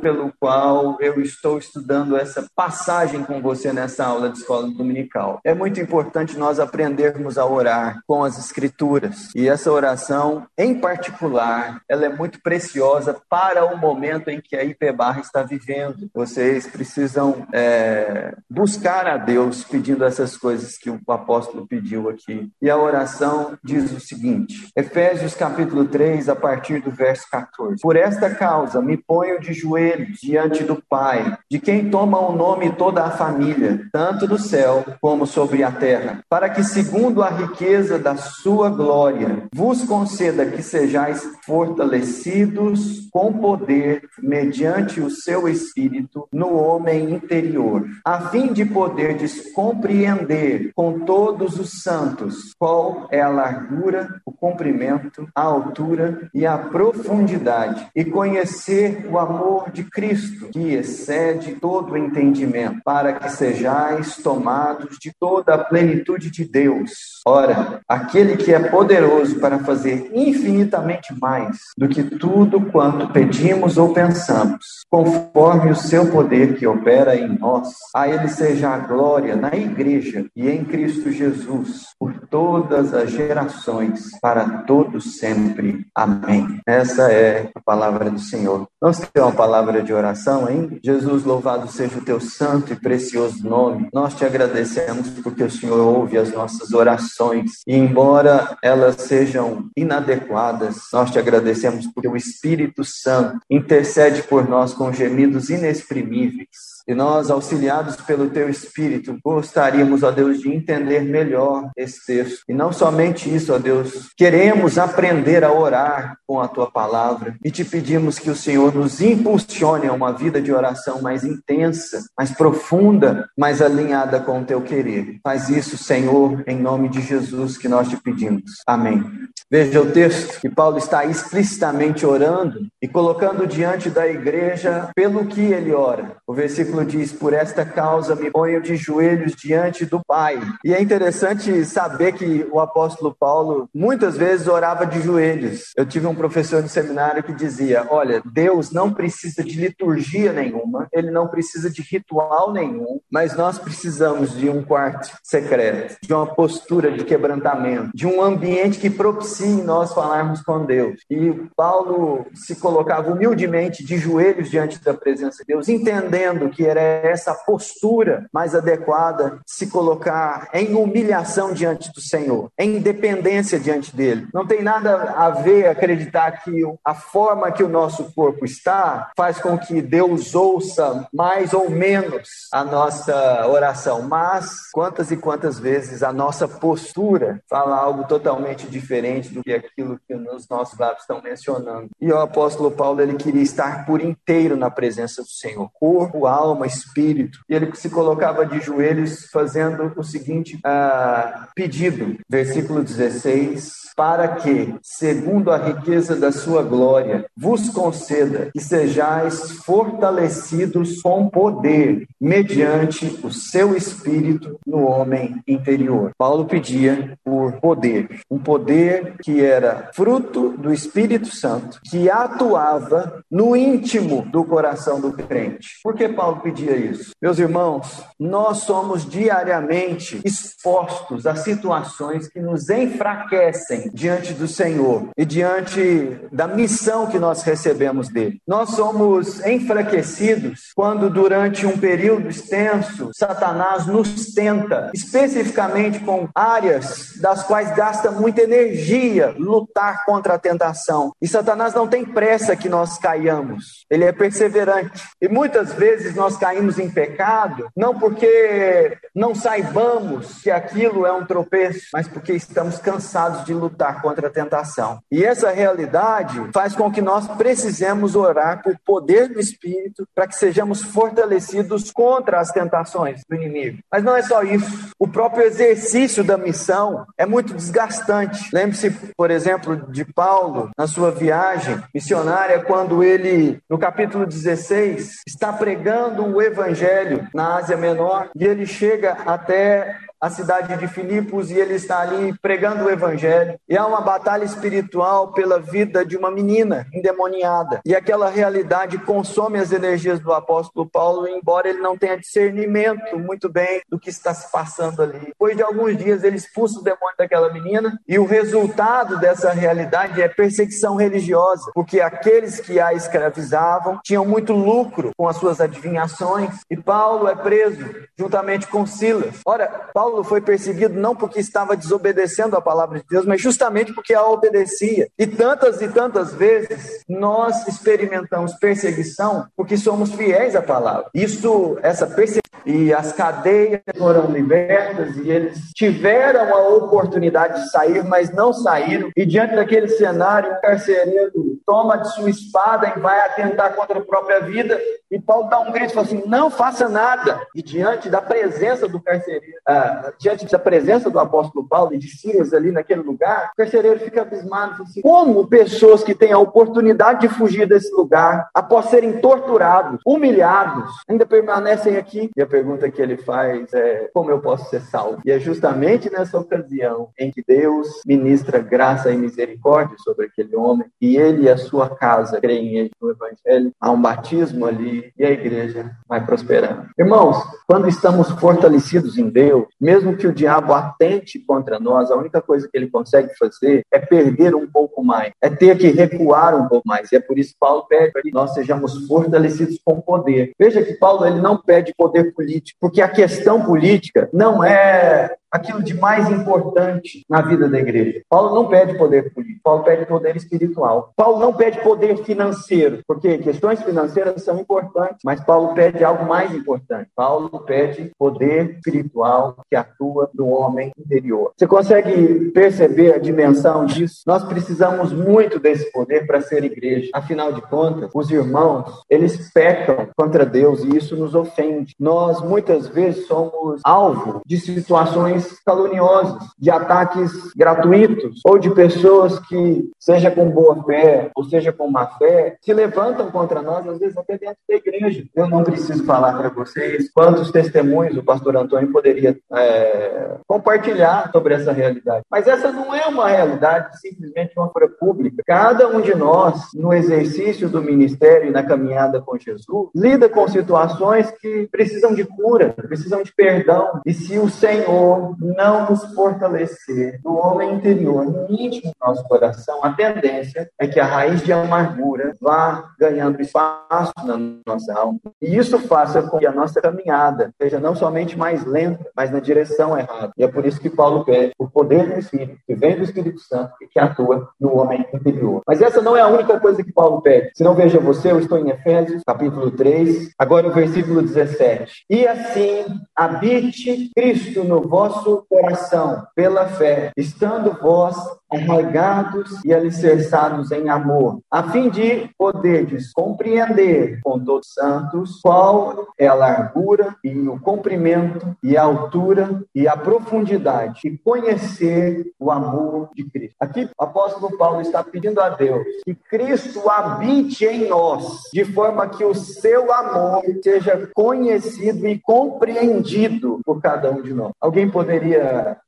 pelo 0.02 0.32
qual 0.40 0.98
eu 1.00 1.22
estou 1.22 1.58
estudando 1.58 2.18
essa 2.18 2.46
passagem 2.56 3.24
com 3.24 3.42
você 3.42 3.72
nessa 3.72 4.06
aula 4.06 4.30
de 4.30 4.40
escola 4.40 4.68
dominical. 4.70 5.40
É 5.44 5.54
muito 5.54 5.80
importante 5.80 6.38
nós 6.38 6.60
aprendermos 6.60 7.38
a 7.38 7.46
orar 7.46 8.00
com 8.08 8.24
as 8.24 8.38
escrituras. 8.38 9.30
E 9.36 9.48
essa 9.48 9.72
oração, 9.72 10.46
em 10.58 10.80
particular, 10.80 11.82
ela 11.90 12.06
é 12.06 12.10
muito 12.10 12.42
preciosa 12.42 13.20
para 13.30 13.66
o 13.66 13.78
momento 13.78 14.30
em 14.30 14.42
que 14.42 14.56
a 14.56 14.64
IP 14.64 14.92
Barra 14.92 15.22
está 15.22 15.44
vivendo. 15.44 16.10
Vocês 16.14 16.68
precisam 16.68 17.48
é, 17.54 18.36
buscar 18.50 19.08
a 19.08 19.18
Deus 19.18 19.64
pedindo 19.64 20.04
essas 20.04 20.36
coisas 20.36 20.78
que 20.78 20.90
o 20.90 21.00
apóstolo 21.08 21.68
pediu 21.68 22.10
aqui. 22.10 22.50
E 22.62 22.70
a 22.70 22.78
oração 22.78 23.58
diz 23.64 23.92
o 23.92 24.00
seguinte: 24.00 24.70
Efésios 24.76 25.34
capítulo 25.36 25.86
3, 25.86 26.30
a 26.30 26.36
partir 26.36 26.82
do 26.82 26.92
verso 26.92 27.26
14. 27.32 27.82
Por 27.82 27.96
esta 27.96 28.30
causa 28.30 28.82
me 28.82 28.98
ponho 28.98 29.21
de 29.40 29.54
joelhos 29.54 30.20
diante 30.22 30.64
do 30.64 30.82
Pai, 30.90 31.38
de 31.50 31.60
quem 31.60 31.90
toma 31.90 32.20
o 32.20 32.36
nome 32.36 32.72
toda 32.72 33.04
a 33.04 33.12
família, 33.12 33.82
tanto 33.92 34.28
do 34.28 34.38
céu 34.38 34.84
como 35.00 35.26
sobre 35.26 35.64
a 35.64 35.72
terra, 35.72 36.24
para 36.30 36.50
que, 36.50 36.64
segundo 36.64 37.22
a 37.22 37.30
riqueza 37.30 38.00
da 38.00 38.16
sua 38.16 38.70
glória, 38.70 39.44
vos 39.54 39.84
conceda 39.84 40.46
que 40.46 40.64
sejais 40.64 41.24
fortalecidos 41.46 43.10
com 43.12 43.34
poder 43.34 44.04
mediante 44.22 45.02
o 45.02 45.10
seu 45.10 45.48
espírito 45.48 46.28
no 46.32 46.56
homem 46.56 47.12
interior, 47.12 47.86
a 48.06 48.30
fim 48.30 48.54
de 48.54 48.66
poderdes 48.66 49.52
compreender 49.54 50.72
com 50.74 51.02
todos 51.02 51.60
os 51.60 51.82
santos 51.82 52.54
qual 52.58 53.08
é 53.12 53.22
a 53.22 53.30
largura, 53.30 54.22
o 54.26 54.32
comprimento, 54.32 55.28
a 55.36 55.42
altura 55.42 56.30
e 56.34 56.46
a 56.46 56.58
profundidade, 56.58 57.88
e 57.96 58.06
conhecer 58.06 59.08
o 59.12 59.20
amor 59.20 59.70
de 59.72 59.84
Cristo, 59.84 60.48
que 60.48 60.74
excede 60.74 61.56
todo 61.56 61.98
entendimento, 61.98 62.82
para 62.86 63.14
que 63.14 63.30
sejais 63.30 64.16
tomados 64.18 64.98
de 64.98 65.12
toda 65.20 65.54
a 65.54 65.58
plenitude 65.58 66.32
de 66.32 66.46
Deus. 66.46 66.92
Ora, 67.28 67.82
aquele 67.88 68.38
que 68.38 68.54
é 68.54 68.60
poderoso 68.60 69.40
para 69.40 69.60
fazer 69.60 70.10
infinitamente 70.14 71.14
mais 71.20 71.58
do 71.78 71.88
que 71.88 72.04
tudo 72.04 72.62
quanto 72.72 73.12
pedimos 73.12 73.78
ou 73.78 73.94
pensamos, 73.94 74.84
conforme 74.90 75.72
o 75.72 75.76
seu 75.76 76.10
poder 76.10 76.56
que 76.56 76.66
opera 76.66 77.16
em 77.16 77.38
nós, 77.38 77.70
a 77.94 78.08
ele 78.08 78.28
seja 78.30 78.70
a 78.70 78.78
glória 78.78 79.36
na 79.36 79.54
igreja 79.54 80.26
e 80.36 80.50
em 80.50 80.64
Cristo 80.64 81.12
Jesus, 81.12 81.86
por 82.00 82.14
todas 82.30 82.94
as 82.94 83.12
gerações, 83.12 84.10
para 84.22 84.64
todos 84.64 85.18
sempre. 85.18 85.86
Amém. 85.94 86.60
Essa 86.66 87.12
é 87.12 87.50
a 87.54 87.60
palavra 87.60 88.10
do 88.10 88.20
Senhor. 88.20 88.68
Vamos 88.92 89.10
ter 89.10 89.22
uma 89.22 89.32
palavra 89.32 89.82
de 89.82 89.94
oração, 89.94 90.50
hein? 90.50 90.78
Jesus, 90.84 91.24
louvado 91.24 91.72
seja 91.72 91.98
o 91.98 92.04
teu 92.04 92.20
santo 92.20 92.74
e 92.74 92.76
precioso 92.76 93.42
nome. 93.42 93.88
Nós 93.94 94.14
te 94.14 94.26
agradecemos 94.26 95.10
porque 95.24 95.46
o 95.46 95.50
Senhor 95.50 95.80
ouve 95.80 96.18
as 96.18 96.34
nossas 96.34 96.74
orações 96.74 97.52
e, 97.66 97.74
embora 97.74 98.58
elas 98.62 98.98
sejam 98.98 99.70
inadequadas, 99.78 100.76
nós 100.92 101.10
te 101.10 101.18
agradecemos 101.18 101.88
porque 101.88 102.10
o 102.10 102.18
Espírito 102.18 102.84
Santo 102.84 103.40
intercede 103.50 104.24
por 104.24 104.46
nós 104.50 104.74
com 104.74 104.92
gemidos 104.92 105.50
inexprimíveis. 105.50 106.81
E 106.88 106.94
nós, 106.94 107.30
auxiliados 107.30 107.96
pelo 107.98 108.30
Teu 108.30 108.50
Espírito, 108.50 109.18
gostaríamos, 109.24 110.04
ó 110.04 110.12
Deus, 110.12 110.40
de 110.40 110.50
entender 110.50 111.02
melhor 111.02 111.70
esse 111.78 112.06
texto. 112.06 112.44
E 112.48 112.54
não 112.54 112.72
somente 112.72 113.34
isso, 113.34 113.54
ó 113.54 113.58
Deus, 113.58 114.10
queremos 114.18 114.78
aprender 114.78 115.44
a 115.44 115.54
orar 115.54 116.18
com 116.28 116.40
a 116.40 116.48
Tua 116.48 116.70
palavra 116.70 117.36
e 117.44 117.52
te 117.52 117.64
pedimos 117.64 118.18
que 118.18 118.30
o 118.30 118.36
Senhor 118.36 118.74
nos 118.74 119.02
impulsione 119.02 119.88
a 119.88 119.94
uma 119.94 120.12
vida 120.12 120.42
de 120.42 120.52
oração 120.52 121.02
mais 121.02 121.24
intensa, 121.24 122.04
mais 122.18 122.32
profunda, 122.32 123.30
mais 123.38 123.62
alinhada 123.62 124.20
com 124.20 124.42
o 124.42 124.46
Teu 124.46 124.62
querer. 124.62 125.20
Faz 125.24 125.50
isso, 125.50 125.78
Senhor, 125.78 126.44
em 126.48 126.58
nome 126.58 126.90
de 126.90 127.02
Jesus 127.02 127.58
que 127.58 127.68
nós 127.68 127.88
te 127.88 127.98
pedimos. 127.98 128.44
Amém. 128.66 129.04
Veja 129.50 129.82
o 129.82 129.92
texto 129.92 130.40
que 130.40 130.50
Paulo 130.50 130.78
está 130.78 131.04
explicitamente 131.04 132.06
orando 132.06 132.68
e 132.82 132.88
colocando 132.88 133.46
diante 133.46 133.90
da 133.90 134.08
igreja 134.08 134.90
pelo 134.96 135.26
que 135.26 135.42
ele 135.42 135.74
ora. 135.74 136.16
O 136.26 136.34
versículo 136.34 136.71
diz: 136.86 137.12
Por 137.12 137.34
esta 137.34 137.66
causa 137.66 138.16
me 138.16 138.32
ponho 138.32 138.62
de 138.62 138.76
joelhos 138.76 139.36
diante 139.36 139.86
do 139.86 140.02
Pai. 140.06 140.40
E 140.64 140.74
é 140.74 140.82
interessante 140.82 141.66
saber 141.66 142.14
que 142.14 142.48
o 142.52 142.60
apóstolo 142.60 143.16
Paulo 143.18 143.70
muitas 143.74 144.18
vezes 144.18 144.48
orava 144.48 144.86
de 144.86 145.02
joelhos. 145.02 145.72
Eu 145.76 145.86
tive 145.86 146.08
um 146.08 146.16
professor 146.16 146.62
no 146.62 146.70
seminário 146.70 147.24
que 147.24 147.34
dizia: 147.34 147.86
Olha, 147.90 148.22
Deus 148.26 148.72
não 148.72 148.94
precisa 148.94 149.44
de 149.44 149.60
liturgia 149.60 150.32
nenhuma, 150.32 150.88
ele 150.94 151.12
não 151.12 151.28
precisa 151.28 151.70
de 151.70 151.82
ritual 151.82 152.54
nenhum, 152.54 153.00
mas 153.12 153.36
nós 153.36 153.60
precisamos 153.60 154.36
de 154.36 154.50
um 154.50 154.64
quarto 154.64 155.12
secreto, 155.24 155.98
de 156.02 156.14
uma 156.14 156.28
postura 156.28 156.92
de 156.92 157.04
quebrantamento, 157.04 157.92
de 157.94 158.08
um 158.08 158.22
ambiente 158.22 158.80
que 158.80 158.90
propicia 158.90 159.48
em 159.48 159.64
nós 159.64 159.94
falarmos 159.94 160.42
com 160.42 160.66
Deus. 160.66 161.02
E 161.10 161.34
Paulo 161.56 162.26
se 162.34 162.56
colocava 162.56 163.12
humildemente 163.12 163.84
de 163.84 163.98
joelhos 163.98 164.50
diante 164.50 164.84
da 164.84 164.94
presença 164.94 165.40
de 165.40 165.54
Deus, 165.54 165.68
entendendo 165.68 166.50
que 166.50 166.61
era 166.66 166.82
essa 166.82 167.34
postura 167.34 168.26
mais 168.32 168.56
adequada, 168.56 169.40
se 169.46 169.68
colocar 169.68 170.50
em 170.54 170.76
humilhação 170.76 171.54
diante 171.54 171.92
do 171.92 172.02
Senhor, 172.02 172.50
em 172.58 172.80
dependência 172.80 173.60
diante 173.60 173.96
dele. 173.96 174.28
Não 174.34 174.46
tem 174.46 174.62
nada 174.62 175.14
a 175.16 175.30
ver 175.30 175.68
acreditar 175.68 176.44
que 176.44 176.52
a 176.86 176.94
forma 176.94 177.52
que 177.52 177.64
o 177.64 177.70
nosso 177.70 178.12
corpo 178.14 178.46
está 178.46 179.12
faz 179.16 179.40
com 179.40 179.58
que 179.58 179.82
Deus 179.82 180.36
ouça 180.36 181.08
mais 181.14 181.54
ou 181.54 181.70
menos 181.70 182.30
a 182.54 182.64
nossa 182.64 183.48
oração, 183.48 184.02
mas 184.04 184.70
quantas 184.72 185.12
e 185.12 185.18
quantas 185.18 185.60
vezes 185.60 186.04
a 186.04 186.12
nossa 186.12 186.48
postura 186.48 187.42
fala 187.50 187.78
algo 187.78 188.06
totalmente 188.06 188.68
diferente 188.68 189.30
do 189.30 189.44
que 189.44 189.54
aquilo 189.54 190.00
que 190.08 190.14
os 190.14 190.48
nossos 190.48 190.78
lábios 190.78 191.02
estão 191.02 191.22
mencionando. 191.22 191.90
E 192.00 192.12
o 192.12 192.18
apóstolo 192.18 192.72
Paulo, 192.72 193.02
ele 193.02 193.16
queria 193.16 193.42
estar 193.42 193.86
por 193.86 194.02
inteiro 194.02 194.56
na 194.56 194.70
presença 194.70 195.22
do 195.22 195.30
Senhor, 195.30 195.70
corpo, 195.74 196.26
alma, 196.26 196.51
espírito. 196.66 197.40
E 197.50 197.56
ele 197.56 197.74
se 197.76 197.90
colocava 197.90 198.46
de 198.46 198.60
joelhos 198.60 199.26
fazendo 199.32 199.92
o 199.96 200.04
seguinte 200.04 200.56
uh, 200.58 201.48
pedido, 201.56 202.18
versículo 202.30 202.84
16, 202.84 203.82
para 203.96 204.28
que, 204.30 204.76
segundo 204.82 205.52
a 205.52 205.58
riqueza 205.58 206.16
da 206.16 206.32
sua 206.32 206.64
glória, 206.64 207.26
vos 207.36 207.70
conceda 207.70 208.50
que 208.52 208.60
sejais 208.60 209.52
fortalecidos 209.64 211.02
com 211.02 211.30
poder, 211.30 212.08
mediante 212.20 213.20
o 213.24 213.32
seu 213.32 213.76
espírito 213.76 214.58
no 214.66 214.86
homem 214.88 215.42
interior. 215.48 216.12
Paulo 216.18 216.46
pedia 216.46 217.18
por 217.24 217.54
poder, 217.54 218.22
um 218.30 218.40
poder 218.40 219.16
que 219.22 219.42
era 219.44 219.90
fruto 219.94 220.50
do 220.58 220.74
Espírito 220.74 221.34
Santo, 221.36 221.80
que 221.90 222.10
atuava 222.10 223.24
no 223.30 223.56
íntimo 223.56 224.24
do 224.32 224.44
coração 224.44 225.00
do 225.00 225.14
crente. 225.14 225.80
Por 225.84 225.96
que 225.96 226.08
Paulo 226.10 226.41
pedia 226.42 226.76
isso? 226.76 227.12
Meus 227.22 227.40
irmãos, 227.40 228.04
nós 228.20 228.60
somos 228.60 229.06
diariamente 229.06 230.22
expostos 230.26 231.26
a 231.26 231.36
situações 231.36 232.28
que 232.28 232.40
nos 232.40 232.70
enfraquecem 232.70 233.90
diante 233.94 234.34
do 234.34 234.48
Senhor 234.48 235.10
e 235.18 235.26
diante 235.26 236.20
da 236.32 236.48
missão 236.48 237.08
que 237.08 237.20
nós 237.20 237.44
recebemos 237.44 238.10
dele. 238.10 238.42
Nós 238.48 238.72
somos 238.72 239.46
enfraquecidos 239.46 240.72
quando, 240.76 241.10
durante 241.10 241.66
um 241.66 241.78
período 241.78 242.30
extenso, 242.30 243.12
Satanás 243.14 243.86
nos 243.86 244.34
tenta, 244.34 244.92
especificamente 244.94 246.00
com 246.00 246.28
áreas 246.34 247.14
das 247.22 247.44
quais 247.44 247.74
gasta 247.76 248.12
muita 248.12 248.42
energia 248.42 249.36
lutar 249.38 250.06
contra 250.06 250.36
a 250.36 250.40
tentação. 250.40 251.14
E 251.22 251.28
Satanás 251.28 251.74
não 251.74 251.88
tem 251.88 252.06
pressa 252.06 252.56
que 252.56 252.70
nós 252.70 252.98
caiamos, 252.98 253.86
ele 253.90 254.04
é 254.04 254.12
perseverante. 254.12 255.04
E 255.22 255.28
muitas 255.28 255.74
vezes 255.74 256.16
nós 256.16 256.31
caímos 256.38 256.80
em 256.80 256.90
pecado, 256.90 257.70
não 257.76 257.98
porque 257.98 258.98
não 259.16 259.36
saibamos 259.36 260.42
que 260.42 260.50
aquilo 260.50 261.06
é 261.06 261.12
um 261.12 261.26
tropeço, 261.26 261.88
mas 261.94 262.08
porque 262.08 262.34
estamos 262.34 262.78
cansados 262.80 263.44
de 263.46 263.54
lutar 263.54 264.02
contra 264.02 264.28
a 264.28 264.32
tentação. 264.32 265.00
E 265.12 265.24
essa 265.24 265.52
realidade 265.52 266.42
faz 266.54 266.76
com 266.76 266.92
que 266.92 267.02
nós 267.02 267.28
precisemos 267.30 268.16
orar 268.16 268.62
por 268.64 268.76
poder 268.86 269.30
do 269.30 269.40
Espírito 269.40 270.08
para 270.14 270.28
que 270.28 270.36
sejamos 270.36 270.82
fortalecidos 270.82 271.92
contra 271.92 272.40
as 272.40 272.52
tentações 272.52 273.22
do 273.30 273.36
inimigo. 273.36 273.80
Mas 273.92 274.04
não 274.04 274.16
é 274.16 274.22
só 274.22 274.44
isso. 274.44 274.92
O 275.00 275.08
próprio 275.08 275.44
exercício 275.44 276.24
da 276.24 276.38
missão 276.38 277.06
é 277.18 277.26
muito 277.26 277.54
desgastante. 277.54 278.50
Lembre-se, 278.54 278.92
por 279.16 279.32
exemplo, 279.32 279.92
de 279.92 280.06
Paulo 280.06 280.70
na 280.78 280.88
sua 280.88 281.12
viagem 281.12 281.82
missionária, 281.94 282.60
quando 282.60 283.04
ele, 283.04 283.60
no 283.70 283.78
capítulo 283.78 284.26
16, 284.26 285.22
está 285.28 285.52
pregando 285.52 286.21
o 286.22 286.42
evangelho 286.42 287.28
na 287.34 287.58
Ásia 287.58 287.78
Menor 287.78 288.30
e 288.36 288.46
ele 288.46 288.66
chega 288.66 289.18
até 289.26 289.98
a 290.22 290.30
cidade 290.30 290.78
de 290.78 290.88
Filipos 290.88 291.50
e 291.50 291.56
ele 291.56 291.74
está 291.74 292.00
ali 292.02 292.38
pregando 292.40 292.86
o 292.86 292.90
evangelho. 292.90 293.60
E 293.68 293.76
há 293.76 293.86
uma 293.86 294.02
batalha 294.02 294.44
espiritual 294.44 295.34
pela 295.34 295.60
vida 295.60 296.06
de 296.06 296.16
uma 296.16 296.30
menina 296.30 296.86
endemoniada. 296.94 297.82
E 297.84 297.96
aquela 297.96 298.30
realidade 298.30 299.00
consome 299.00 299.58
as 299.58 299.72
energias 299.72 300.20
do 300.20 300.32
apóstolo 300.32 300.88
Paulo, 300.88 301.28
embora 301.28 301.70
ele 301.70 301.80
não 301.80 301.98
tenha 301.98 302.20
discernimento 302.20 303.18
muito 303.18 303.50
bem 303.50 303.82
do 303.90 304.00
que 304.00 304.10
está 304.10 304.34
se 304.34 304.52
passando 304.52 305.02
ali. 305.02 305.20
Depois 305.20 305.58
de 305.58 305.64
alguns 305.64 305.98
dias, 305.98 306.24
ele 306.24 306.36
expulsa 306.36 306.80
o 306.80 306.84
demônio 306.84 307.16
daquela 307.18 307.52
menina 307.52 308.00
e 308.08 308.20
o 308.20 308.26
resultado 308.26 309.20
dessa 309.20 309.52
realidade 309.52 310.22
é 310.22 310.28
perseguição 310.28 310.96
religiosa, 310.96 311.72
porque 311.74 312.00
aqueles 312.00 312.60
que 312.60 312.80
a 312.80 312.94
escravizavam 312.94 314.00
tinham 314.04 314.26
muito 314.26 314.54
lucro 314.54 315.12
com 315.18 315.28
as 315.28 315.38
suas 315.38 315.60
adivinhações 315.60 316.60
e 316.70 316.78
Paulo 316.78 317.28
é 317.28 317.36
preso 317.36 317.90
juntamente 318.18 318.68
com 318.68 318.86
Silas. 318.86 319.40
Ora, 319.46 319.68
Paulo 319.94 320.11
Paulo 320.12 320.24
foi 320.26 320.42
perseguido 320.42 321.00
não 321.00 321.16
porque 321.16 321.40
estava 321.40 321.76
desobedecendo 321.76 322.58
a 322.58 322.62
palavra 322.62 323.00
de 323.00 323.06
Deus, 323.10 323.26
mas 323.26 323.42
justamente 323.42 323.94
porque 323.94 324.14
a 324.14 324.26
obedecia. 324.26 325.08
E 325.18 325.26
tantas 325.26 325.82
e 325.82 325.88
tantas 325.88 326.34
vezes 326.34 327.02
nós 327.08 327.66
experimentamos 327.66 328.54
perseguição 328.56 329.48
porque 329.56 329.78
somos 329.78 330.14
fiéis 330.14 330.54
à 330.54 330.62
palavra. 330.62 331.10
Isso, 331.14 331.78
essa 331.82 332.06
perseguição 332.06 332.42
e 332.66 332.94
as 332.94 333.12
cadeias 333.12 333.82
foram 333.98 334.32
libertas 334.32 335.18
e 335.18 335.30
eles 335.30 335.72
tiveram 335.74 336.54
a 336.54 336.68
oportunidade 336.70 337.62
de 337.62 337.72
sair, 337.72 338.04
mas 338.04 338.32
não 338.32 338.54
saíram. 338.54 339.10
E 339.16 339.26
diante 339.26 339.56
daquele 339.56 339.88
cenário, 339.88 340.54
o 340.54 340.62
carcereiro 340.62 341.60
toma 341.66 341.98
de 341.98 342.14
sua 342.14 342.30
espada 342.30 342.94
e 342.96 343.00
vai 343.00 343.20
atentar 343.22 343.74
contra 343.76 344.00
a 344.00 344.04
própria 344.06 344.42
vida. 344.42 344.80
E 345.10 345.20
Paulo 345.20 345.50
dá 345.50 345.60
um 345.60 345.72
grito 345.72 345.92
e 345.92 345.94
fala 345.94 346.06
assim: 346.06 346.24
não 346.26 346.50
faça 346.50 346.88
nada. 346.88 347.42
E 347.56 347.64
diante 347.64 348.10
da 348.10 348.22
presença 348.22 348.88
do 348.88 349.02
carcereiro, 349.02 349.58
ah, 349.68 350.01
diante 350.18 350.46
da 350.46 350.60
presença 350.60 351.10
do 351.10 351.20
apóstolo 351.20 351.68
Paulo 351.68 351.94
e 351.94 351.98
de 351.98 352.08
Silas 352.08 352.54
ali 352.54 352.72
naquele 352.72 353.02
lugar, 353.02 353.52
o 353.54 353.58
carcereiro 353.58 354.00
fica 354.00 354.22
abismado. 354.22 354.84
Assim, 354.84 355.02
como 355.02 355.48
pessoas 355.48 356.04
que 356.04 356.16
têm 356.16 356.32
a 356.32 356.38
oportunidade 356.38 357.22
de 357.22 357.30
fugir 357.30 357.68
desse 357.68 357.92
lugar, 357.94 358.50
após 358.54 358.88
serem 358.88 359.20
torturados, 359.20 360.00
humilhados, 360.06 360.92
ainda 361.08 361.26
permanecem 361.26 361.98
aqui? 361.98 362.30
E 362.36 362.42
a 362.42 362.48
pergunta 362.48 362.90
que 362.90 363.02
ele 363.02 363.18
faz 363.18 363.74
é: 363.74 364.10
como 364.14 364.32
eu 364.32 364.40
posso 364.40 364.70
ser 364.70 364.82
salvo? 364.82 365.22
E 365.26 365.32
é 365.32 365.40
justamente 365.40 366.12
nessa 366.12 366.40
ocasião 366.40 367.10
em 367.18 367.32
que 367.32 367.44
Deus 367.46 368.02
ministra 368.06 368.60
graça 368.60 369.12
e 369.12 369.18
misericórdia 369.18 369.96
sobre 370.00 370.26
aquele 370.26 370.56
homem 370.56 370.88
e 371.00 371.18
ele 371.18 371.44
e 371.44 371.50
a 371.50 371.58
sua 371.58 371.90
casa 371.90 372.40
creem 372.40 372.90
no 373.02 373.12
Evangelho. 373.12 373.72
Há 373.80 373.92
um 373.92 374.02
batismo 374.02 374.66
ali 374.66 375.12
e 375.18 375.26
a 375.26 375.32
igreja 375.32 375.92
vai 376.08 376.26
prosperando. 376.26 376.88
Irmãos, 376.98 377.38
quando 377.68 377.88
estamos 377.88 378.30
fortalecidos 378.32 379.18
em 379.18 379.30
Deus, 379.30 379.66
mesmo 379.92 380.16
que 380.16 380.26
o 380.26 380.34
diabo 380.34 380.74
atente 380.74 381.38
contra 381.40 381.78
nós, 381.78 382.10
a 382.10 382.16
única 382.16 382.42
coisa 382.42 382.66
que 382.66 382.78
ele 382.78 382.90
consegue 382.90 383.36
fazer 383.38 383.86
é 383.92 384.00
perder 384.00 384.56
um 384.56 384.66
pouco 384.66 385.04
mais, 385.04 385.34
é 385.42 385.50
ter 385.50 385.78
que 385.78 385.88
recuar 385.88 386.56
um 386.56 386.70
pouco 386.70 386.88
mais. 386.88 387.12
E 387.12 387.18
é 387.18 387.20
por 387.20 387.38
isso 387.38 387.52
que 387.52 387.60
Paulo 387.60 387.86
pede 387.88 388.14
que 388.22 388.32
nós 388.32 388.54
sejamos 388.54 389.06
fortalecidos 389.06 389.80
com 389.84 390.00
poder. 390.00 390.54
Veja 390.58 390.82
que 390.82 390.94
Paulo 390.94 391.26
ele 391.26 391.42
não 391.42 391.58
pede 391.58 391.94
poder 391.98 392.34
político, 392.34 392.78
porque 392.80 393.02
a 393.02 393.10
questão 393.10 393.66
política 393.66 394.30
não 394.32 394.64
é 394.64 395.36
aquilo 395.52 395.84
de 395.84 395.94
mais 395.94 396.30
importante 396.30 397.26
na 397.30 397.42
vida 397.42 397.68
da 397.68 397.80
igreja. 397.80 398.22
Paulo 398.30 398.56
não 398.56 398.68
pede 398.68 398.98
poder 398.98 399.34
político, 399.34 399.60
Paulo 399.64 399.84
pede 399.84 400.06
poder 400.06 400.36
espiritual. 400.36 401.12
Paulo 401.16 401.40
não 401.40 401.54
pede 401.54 401.82
poder 401.82 402.24
financeiro, 402.24 403.02
porque 403.06 403.38
questões 403.40 403.82
financeiras 403.82 404.44
são 404.44 404.60
importantes, 404.60 405.18
mas 405.24 405.44
Paulo 405.44 405.74
pede 405.74 406.04
algo 406.04 406.26
mais 406.26 406.54
importante. 406.56 407.10
Paulo 407.16 407.50
pede 407.66 408.12
poder 408.18 408.78
espiritual 408.78 409.58
que 409.70 409.76
atua 409.76 410.30
no 410.34 410.48
homem 410.48 410.92
interior. 410.98 411.52
Você 411.58 411.68
consegue 411.68 412.52
perceber 412.52 413.16
a 413.16 413.20
dimensão 413.20 413.86
disso? 413.86 414.22
Nós 414.26 414.44
precisamos 414.44 415.12
muito 415.12 415.60
desse 415.60 415.92
poder 415.92 416.26
para 416.26 416.42
ser 416.42 416.64
igreja. 416.64 417.10
Afinal 417.14 417.52
de 417.52 417.62
contas, 417.62 418.10
os 418.14 418.32
irmãos, 418.32 419.04
eles 419.10 419.52
pecam 419.52 420.08
contra 420.16 420.46
Deus 420.46 420.84
e 420.84 420.96
isso 420.96 421.16
nos 421.16 421.36
ofende. 421.36 421.94
Nós 422.00 422.42
muitas 422.42 422.88
vezes 422.88 423.28
somos 423.28 423.82
alvo 423.84 424.42
de 424.46 424.58
situações 424.58 425.41
caluniosos, 425.66 426.38
de 426.58 426.70
ataques 426.70 427.54
gratuitos, 427.56 428.42
ou 428.46 428.58
de 428.58 428.70
pessoas 428.72 429.40
que, 429.40 429.90
seja 430.00 430.32
com 430.32 430.50
boa 430.50 430.84
fé, 430.84 431.32
ou 431.36 431.44
seja 431.44 431.72
com 431.72 431.90
má 431.90 432.08
fé, 432.08 432.58
se 432.62 432.74
levantam 432.74 433.32
contra 433.32 433.62
nós, 433.62 433.88
às 433.88 434.00
vezes 434.00 434.18
até 434.18 434.38
dentro 434.38 434.58
da 434.68 434.76
igreja. 434.76 435.24
Eu 435.36 435.48
não 435.48 435.64
preciso 435.64 436.04
falar 436.06 436.38
para 436.38 436.50
vocês 436.50 437.12
quantos 437.14 437.52
testemunhos 437.52 438.18
o 438.18 438.24
pastor 438.24 438.56
Antônio 438.56 438.92
poderia 438.92 439.38
é, 439.54 440.36
compartilhar 440.48 441.30
sobre 441.32 441.54
essa 441.54 441.72
realidade. 441.72 442.24
Mas 442.30 442.48
essa 442.48 442.72
não 442.72 442.94
é 442.94 443.06
uma 443.06 443.28
realidade 443.28 444.00
simplesmente 444.00 444.54
uma 444.58 444.70
fora 444.70 444.88
pública. 444.88 445.44
Cada 445.46 445.88
um 445.88 446.02
de 446.02 446.16
nós, 446.16 446.62
no 446.74 446.94
exercício 446.94 447.70
do 447.70 447.82
ministério 447.82 448.50
e 448.50 448.52
na 448.52 448.64
caminhada 448.64 449.22
com 449.22 449.38
Jesus, 449.38 449.90
lida 449.96 450.30
com 450.30 450.48
situações 450.48 451.32
que 451.40 451.68
precisam 451.72 452.14
de 452.14 452.24
cura, 452.24 452.74
precisam 452.74 453.24
de 453.24 453.34
perdão. 453.34 454.02
E 454.06 454.14
se 454.14 454.38
o 454.38 454.50
Senhor 454.50 455.31
não 455.40 455.90
nos 455.90 456.04
fortalecer 456.14 457.20
no 457.24 457.36
homem 457.38 457.76
interior, 457.76 458.26
no 458.26 458.48
íntimo 458.50 458.92
do 458.92 459.08
nosso 459.08 459.24
coração, 459.28 459.80
a 459.84 459.94
tendência 459.94 460.70
é 460.80 460.88
que 460.88 461.00
a 461.00 461.06
raiz 461.06 461.42
de 461.42 461.54
amargura 461.54 462.34
vá 462.42 462.92
ganhando 463.00 463.42
espaço 463.42 464.12
na 464.24 464.38
nossa 464.66 464.94
alma. 464.94 465.20
E 465.42 465.56
isso 465.56 465.78
faça 465.80 466.22
com 466.22 466.38
que 466.38 466.46
a 466.46 466.52
nossa 466.52 466.82
caminhada 466.82 467.52
seja 467.62 467.80
não 467.80 467.96
somente 467.96 468.38
mais 468.38 468.66
lenta, 468.66 469.06
mas 469.16 469.32
na 469.32 469.40
direção 469.40 469.98
errada. 469.98 470.32
E 470.38 470.44
é 470.44 470.48
por 470.48 470.66
isso 470.66 470.80
que 470.80 470.90
Paulo 470.90 471.24
pede 471.24 471.54
o 471.58 471.70
poder 471.70 472.14
do 472.14 472.20
Espírito, 472.20 472.58
que 472.66 472.76
vem 472.76 472.98
do 472.98 473.04
Espírito 473.04 473.40
Santo 473.40 473.74
e 473.82 473.88
que 473.88 474.00
atua 474.00 474.50
no 474.60 474.78
homem 474.78 475.06
interior. 475.14 475.62
Mas 475.68 475.82
essa 475.82 476.02
não 476.02 476.16
é 476.16 476.22
a 476.22 476.28
única 476.28 476.60
coisa 476.60 476.84
que 476.84 476.92
Paulo 476.92 477.22
pede. 477.22 477.52
Se 477.56 477.64
não 477.64 477.76
veja 477.76 478.00
você, 478.00 478.32
eu 478.32 478.40
estou 478.40 478.58
em 478.58 478.70
Efésios, 478.70 479.24
capítulo 479.26 479.72
3, 479.72 480.32
agora 480.38 480.68
o 480.68 480.72
versículo 480.72 481.22
17. 481.22 482.06
E 482.10 482.28
assim 482.28 482.86
habite 483.16 484.10
Cristo 484.16 484.64
no 484.64 484.82
vosso 484.82 485.21
vosso 485.22 485.46
coração 485.48 486.26
pela 486.36 486.68
fé, 486.68 487.12
estando 487.16 487.78
vós 487.80 488.16
arraigados 488.52 489.64
e 489.64 489.74
alicerçados 489.74 490.72
em 490.72 490.90
amor, 490.90 491.40
a 491.50 491.72
fim 491.72 491.90
de 491.90 492.30
poderdes 492.38 493.14
compreender 493.14 494.20
com 494.22 494.38
todos 494.44 494.68
os 494.68 494.74
santos 494.74 495.40
qual 495.42 496.08
é 496.18 496.28
a 496.28 496.34
largura 496.34 497.16
e 497.24 497.48
o 497.48 497.60
comprimento 497.60 498.56
e 498.62 498.76
a 498.76 498.84
altura 498.84 499.64
e 499.74 499.88
a 499.88 499.96
profundidade 499.96 501.02
e 501.06 501.18
conhecer 501.18 502.32
o 502.38 502.52
amor 502.52 503.10
de 503.16 503.24
Cristo. 503.24 503.56
Aqui 503.60 503.90
o 503.98 504.04
apóstolo 504.04 504.58
Paulo 504.58 504.82
está 504.82 505.02
pedindo 505.02 505.40
a 505.40 505.50
Deus 505.50 505.86
que 506.04 506.14
Cristo 506.14 506.90
habite 506.90 507.66
em 507.66 507.88
nós, 507.88 508.42
de 508.52 508.66
forma 508.66 509.08
que 509.08 509.24
o 509.24 509.34
seu 509.34 509.94
amor 509.94 510.44
seja 510.62 511.10
conhecido 511.16 512.06
e 512.06 512.20
compreendido 512.20 513.62
por 513.64 513.82
cada 513.82 514.12
um 514.12 514.22
de 514.22 514.34
nós. 514.34 514.52
Alguém 514.60 514.90
poderia 514.90 515.11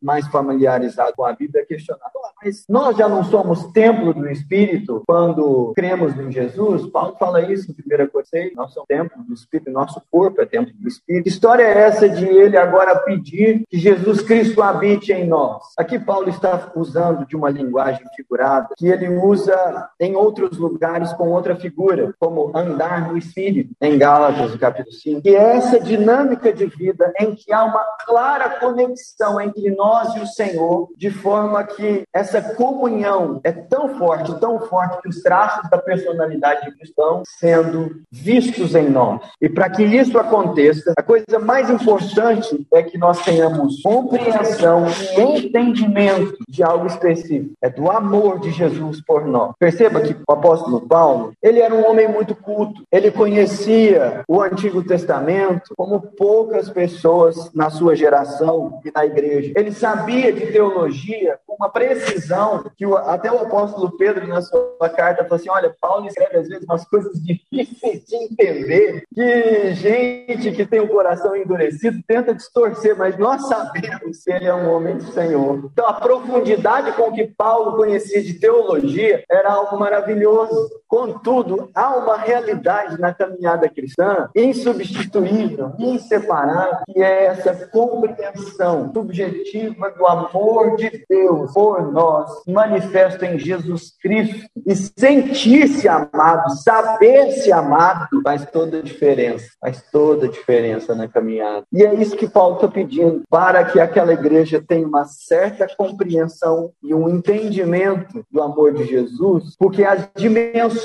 mais 0.01 0.27
familiarizado 0.27 1.13
com 1.15 1.25
a 1.25 1.33
Bíblia 1.33 1.65
questionar, 1.65 2.11
mas 2.43 2.65
nós 2.67 2.97
já 2.97 3.07
não 3.07 3.23
somos 3.23 3.71
templo 3.71 4.13
do 4.13 4.29
Espírito 4.29 5.03
quando 5.07 5.73
cremos 5.75 6.17
em 6.17 6.31
Jesus? 6.31 6.87
Paulo 6.87 7.15
fala 7.17 7.41
isso 7.41 7.71
em 7.71 7.73
1 7.73 8.07
Coríntios, 8.09 8.55
nós 8.55 8.73
somos 8.73 8.87
templo 8.87 9.23
do 9.23 9.33
Espírito, 9.33 9.71
nosso 9.71 10.01
corpo 10.11 10.41
é 10.41 10.45
templo 10.45 10.73
do 10.73 10.87
Espírito. 10.87 11.27
História 11.27 11.63
é 11.63 11.81
essa 11.81 12.09
de 12.09 12.25
ele 12.25 12.57
agora 12.57 12.99
pedir 12.99 13.63
que 13.69 13.77
Jesus 13.77 14.21
Cristo 14.21 14.61
habite 14.61 15.11
em 15.11 15.27
nós? 15.27 15.63
Aqui 15.77 15.97
Paulo 15.97 16.29
está 16.29 16.71
usando 16.75 17.25
de 17.25 17.35
uma 17.35 17.49
linguagem 17.49 18.05
figurada 18.15 18.69
que 18.77 18.87
ele 18.87 19.09
usa 19.09 19.89
em 19.99 20.15
outros 20.15 20.57
lugares 20.57 21.13
com 21.13 21.29
outra 21.29 21.55
figura, 21.55 22.13
como 22.19 22.51
andar 22.55 23.09
no 23.09 23.17
Espírito, 23.17 23.73
em 23.81 23.97
Gálatas, 23.97 24.55
capítulo 24.55 24.95
5. 24.95 25.21
E 25.25 25.35
é 25.35 25.57
essa 25.57 25.79
dinâmica 25.79 26.51
de 26.51 26.65
vida 26.65 27.11
em 27.19 27.35
que 27.35 27.51
há 27.51 27.63
uma 27.63 27.83
clara 28.05 28.59
conexão 28.59 29.02
entre 29.41 29.69
nós 29.71 30.15
e 30.15 30.19
o 30.19 30.27
Senhor, 30.27 30.89
de 30.97 31.09
forma 31.09 31.63
que 31.63 32.03
essa 32.13 32.41
comunhão 32.41 33.39
é 33.43 33.51
tão 33.51 33.97
forte, 33.97 34.39
tão 34.39 34.59
forte, 34.59 35.01
que 35.01 35.09
os 35.09 35.21
traços 35.21 35.69
da 35.69 35.77
personalidade 35.77 36.71
de 36.75 36.83
estão 36.83 37.23
sendo 37.25 38.01
vistos 38.11 38.75
em 38.75 38.89
nós. 38.89 39.21
E 39.41 39.49
para 39.49 39.69
que 39.69 39.83
isso 39.83 40.17
aconteça, 40.17 40.93
a 40.97 41.01
coisa 41.01 41.39
mais 41.39 41.69
importante 41.69 42.65
é 42.73 42.83
que 42.83 42.97
nós 42.97 43.23
tenhamos 43.23 43.81
compreensão 43.81 44.85
e 45.17 45.21
entendimento 45.21 46.37
de 46.47 46.63
algo 46.63 46.87
específico. 46.87 47.53
É 47.61 47.69
do 47.69 47.89
amor 47.89 48.39
de 48.39 48.51
Jesus 48.51 49.01
por 49.01 49.25
nós. 49.25 49.53
Perceba 49.57 50.01
que 50.01 50.13
o 50.27 50.31
apóstolo 50.31 50.81
Paulo, 50.81 51.33
ele 51.41 51.59
era 51.59 51.73
um 51.73 51.89
homem 51.89 52.07
muito 52.07 52.35
culto. 52.35 52.83
Ele 52.91 53.11
conhecia 53.11 54.23
o 54.27 54.41
Antigo 54.41 54.83
Testamento 54.83 55.73
como 55.75 56.01
poucas 56.01 56.69
pessoas 56.69 57.51
na 57.53 57.69
sua 57.69 57.95
geração 57.95 58.79
e 58.85 58.91
na 58.93 59.05
igreja. 59.05 59.53
Ele 59.55 59.71
sabia 59.71 60.31
de 60.31 60.47
teologia 60.47 61.37
com 61.45 61.55
uma 61.55 61.69
precisão 61.69 62.63
que 62.75 62.85
até 63.05 63.31
o 63.31 63.39
apóstolo 63.39 63.97
Pedro, 63.97 64.27
na 64.27 64.41
sua 64.41 64.89
carta, 64.95 65.23
falou 65.23 65.35
assim: 65.35 65.49
olha, 65.49 65.75
Paulo 65.79 66.07
escreve 66.07 66.37
às 66.37 66.47
vezes 66.47 66.63
umas 66.63 66.85
coisas 66.85 67.13
difíceis 67.23 68.05
de 68.05 68.15
entender, 68.15 69.03
que 69.13 69.73
gente 69.73 70.51
que 70.51 70.65
tem 70.65 70.79
o 70.79 70.87
coração 70.87 71.35
endurecido 71.35 71.99
tenta 72.07 72.33
distorcer, 72.33 72.97
mas 72.97 73.17
nós 73.17 73.47
sabemos 73.47 74.23
que 74.23 74.31
ele 74.31 74.45
é 74.45 74.53
um 74.53 74.71
homem 74.71 74.97
do 74.97 75.11
Senhor. 75.11 75.69
Então, 75.71 75.87
a 75.87 75.93
profundidade 75.93 76.91
com 76.93 77.11
que 77.11 77.25
Paulo 77.25 77.77
conhecia 77.77 78.21
de 78.21 78.33
teologia 78.35 79.23
era 79.29 79.51
algo 79.51 79.77
maravilhoso. 79.79 80.69
Contudo, 80.93 81.71
há 81.73 81.89
uma 81.95 82.17
realidade 82.17 83.01
na 83.01 83.11
caminhada 83.11 83.67
cristã 83.67 84.29
insubstituível, 84.35 85.71
inseparável, 85.79 86.83
que 86.85 87.01
é 87.01 87.25
essa 87.25 87.67
compreensão 87.71 88.91
subjetiva 88.93 89.89
do 89.89 90.05
amor 90.05 90.75
de 90.75 91.03
Deus 91.09 91.51
por 91.51 91.91
nós, 91.91 92.29
manifesto 92.47 93.25
em 93.25 93.39
Jesus 93.39 93.91
Cristo. 93.99 94.45
E 94.67 94.75
sentir-se 94.75 95.87
amado, 95.87 96.51
saber-se 96.57 97.51
amado, 97.51 98.07
faz 98.23 98.45
toda 98.45 98.77
a 98.77 98.81
diferença. 98.83 99.47
Faz 99.59 99.81
toda 99.91 100.27
a 100.27 100.29
diferença 100.29 100.93
na 100.93 101.07
caminhada. 101.07 101.65
E 101.73 101.83
é 101.83 101.91
isso 101.95 102.15
que 102.15 102.29
Paulo 102.29 102.57
está 102.57 102.67
pedindo, 102.67 103.23
para 103.31 103.65
que 103.65 103.79
aquela 103.79 104.13
igreja 104.13 104.63
tenha 104.65 104.87
uma 104.87 105.05
certa 105.05 105.65
compreensão 105.75 106.71
e 106.83 106.93
um 106.93 107.09
entendimento 107.09 108.23
do 108.31 108.43
amor 108.43 108.75
de 108.75 108.85
Jesus, 108.85 109.55
porque 109.57 109.83
as 109.83 110.07
dimensões 110.15 110.82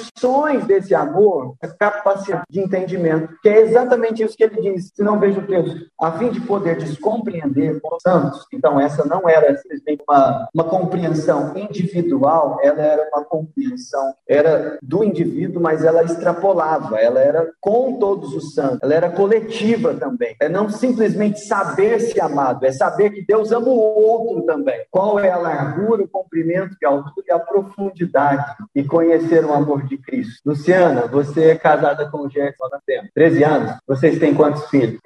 desse 0.66 0.94
amor, 0.94 1.54
a 1.62 1.68
capacidade 1.68 2.44
de 2.50 2.60
entendimento, 2.60 3.34
que 3.42 3.48
é 3.48 3.60
exatamente 3.60 4.22
isso 4.22 4.36
que 4.36 4.44
ele 4.44 4.60
diz, 4.60 4.90
se 4.94 5.02
não 5.02 5.18
vejo 5.18 5.40
o 5.40 5.46
texto, 5.46 5.86
a 6.00 6.12
fim 6.12 6.30
de 6.30 6.40
poder 6.40 6.76
descompreender 6.76 7.80
os 7.82 8.02
santos. 8.02 8.46
Então, 8.52 8.80
essa 8.80 9.04
não 9.04 9.28
era 9.28 9.56
simplesmente 9.56 10.02
uma, 10.08 10.48
uma 10.54 10.64
compreensão 10.64 11.52
individual, 11.56 12.58
ela 12.62 12.80
era 12.80 13.08
uma 13.12 13.24
compreensão, 13.24 14.14
era 14.28 14.78
do 14.82 15.02
indivíduo, 15.02 15.62
mas 15.62 15.84
ela 15.84 16.02
extrapolava, 16.02 16.98
ela 16.98 17.20
era 17.20 17.50
com 17.60 17.98
todos 17.98 18.34
os 18.34 18.54
santos, 18.54 18.80
ela 18.82 18.94
era 18.94 19.10
coletiva 19.10 19.94
também. 19.94 20.36
É 20.40 20.48
não 20.48 20.68
simplesmente 20.68 21.40
saber 21.40 22.00
se 22.00 22.20
amado, 22.20 22.64
é 22.64 22.72
saber 22.72 23.10
que 23.10 23.24
Deus 23.24 23.52
ama 23.52 23.68
o 23.68 23.78
outro 23.78 24.42
também. 24.42 24.84
Qual 24.90 25.18
é 25.18 25.30
a 25.30 25.38
largura, 25.38 26.02
o 26.02 26.08
comprimento, 26.08 26.76
a 26.84 26.88
altura 26.88 27.26
e 27.28 27.32
a 27.32 27.38
profundidade 27.38 28.44
e 28.74 28.84
conhecer 28.84 29.44
o 29.44 29.52
amor 29.52 29.86
Cristo. 29.96 30.40
Luciana, 30.44 31.06
você 31.06 31.50
é 31.50 31.54
casada 31.54 32.08
com 32.10 32.26
o 32.26 32.30
Gerson 32.30 32.66
há 32.72 32.78
tempo. 32.84 33.08
13 33.14 33.44
anos. 33.44 33.72
Vocês 33.86 34.18
têm 34.18 34.34
quantos 34.34 34.66
filhos? 34.68 35.00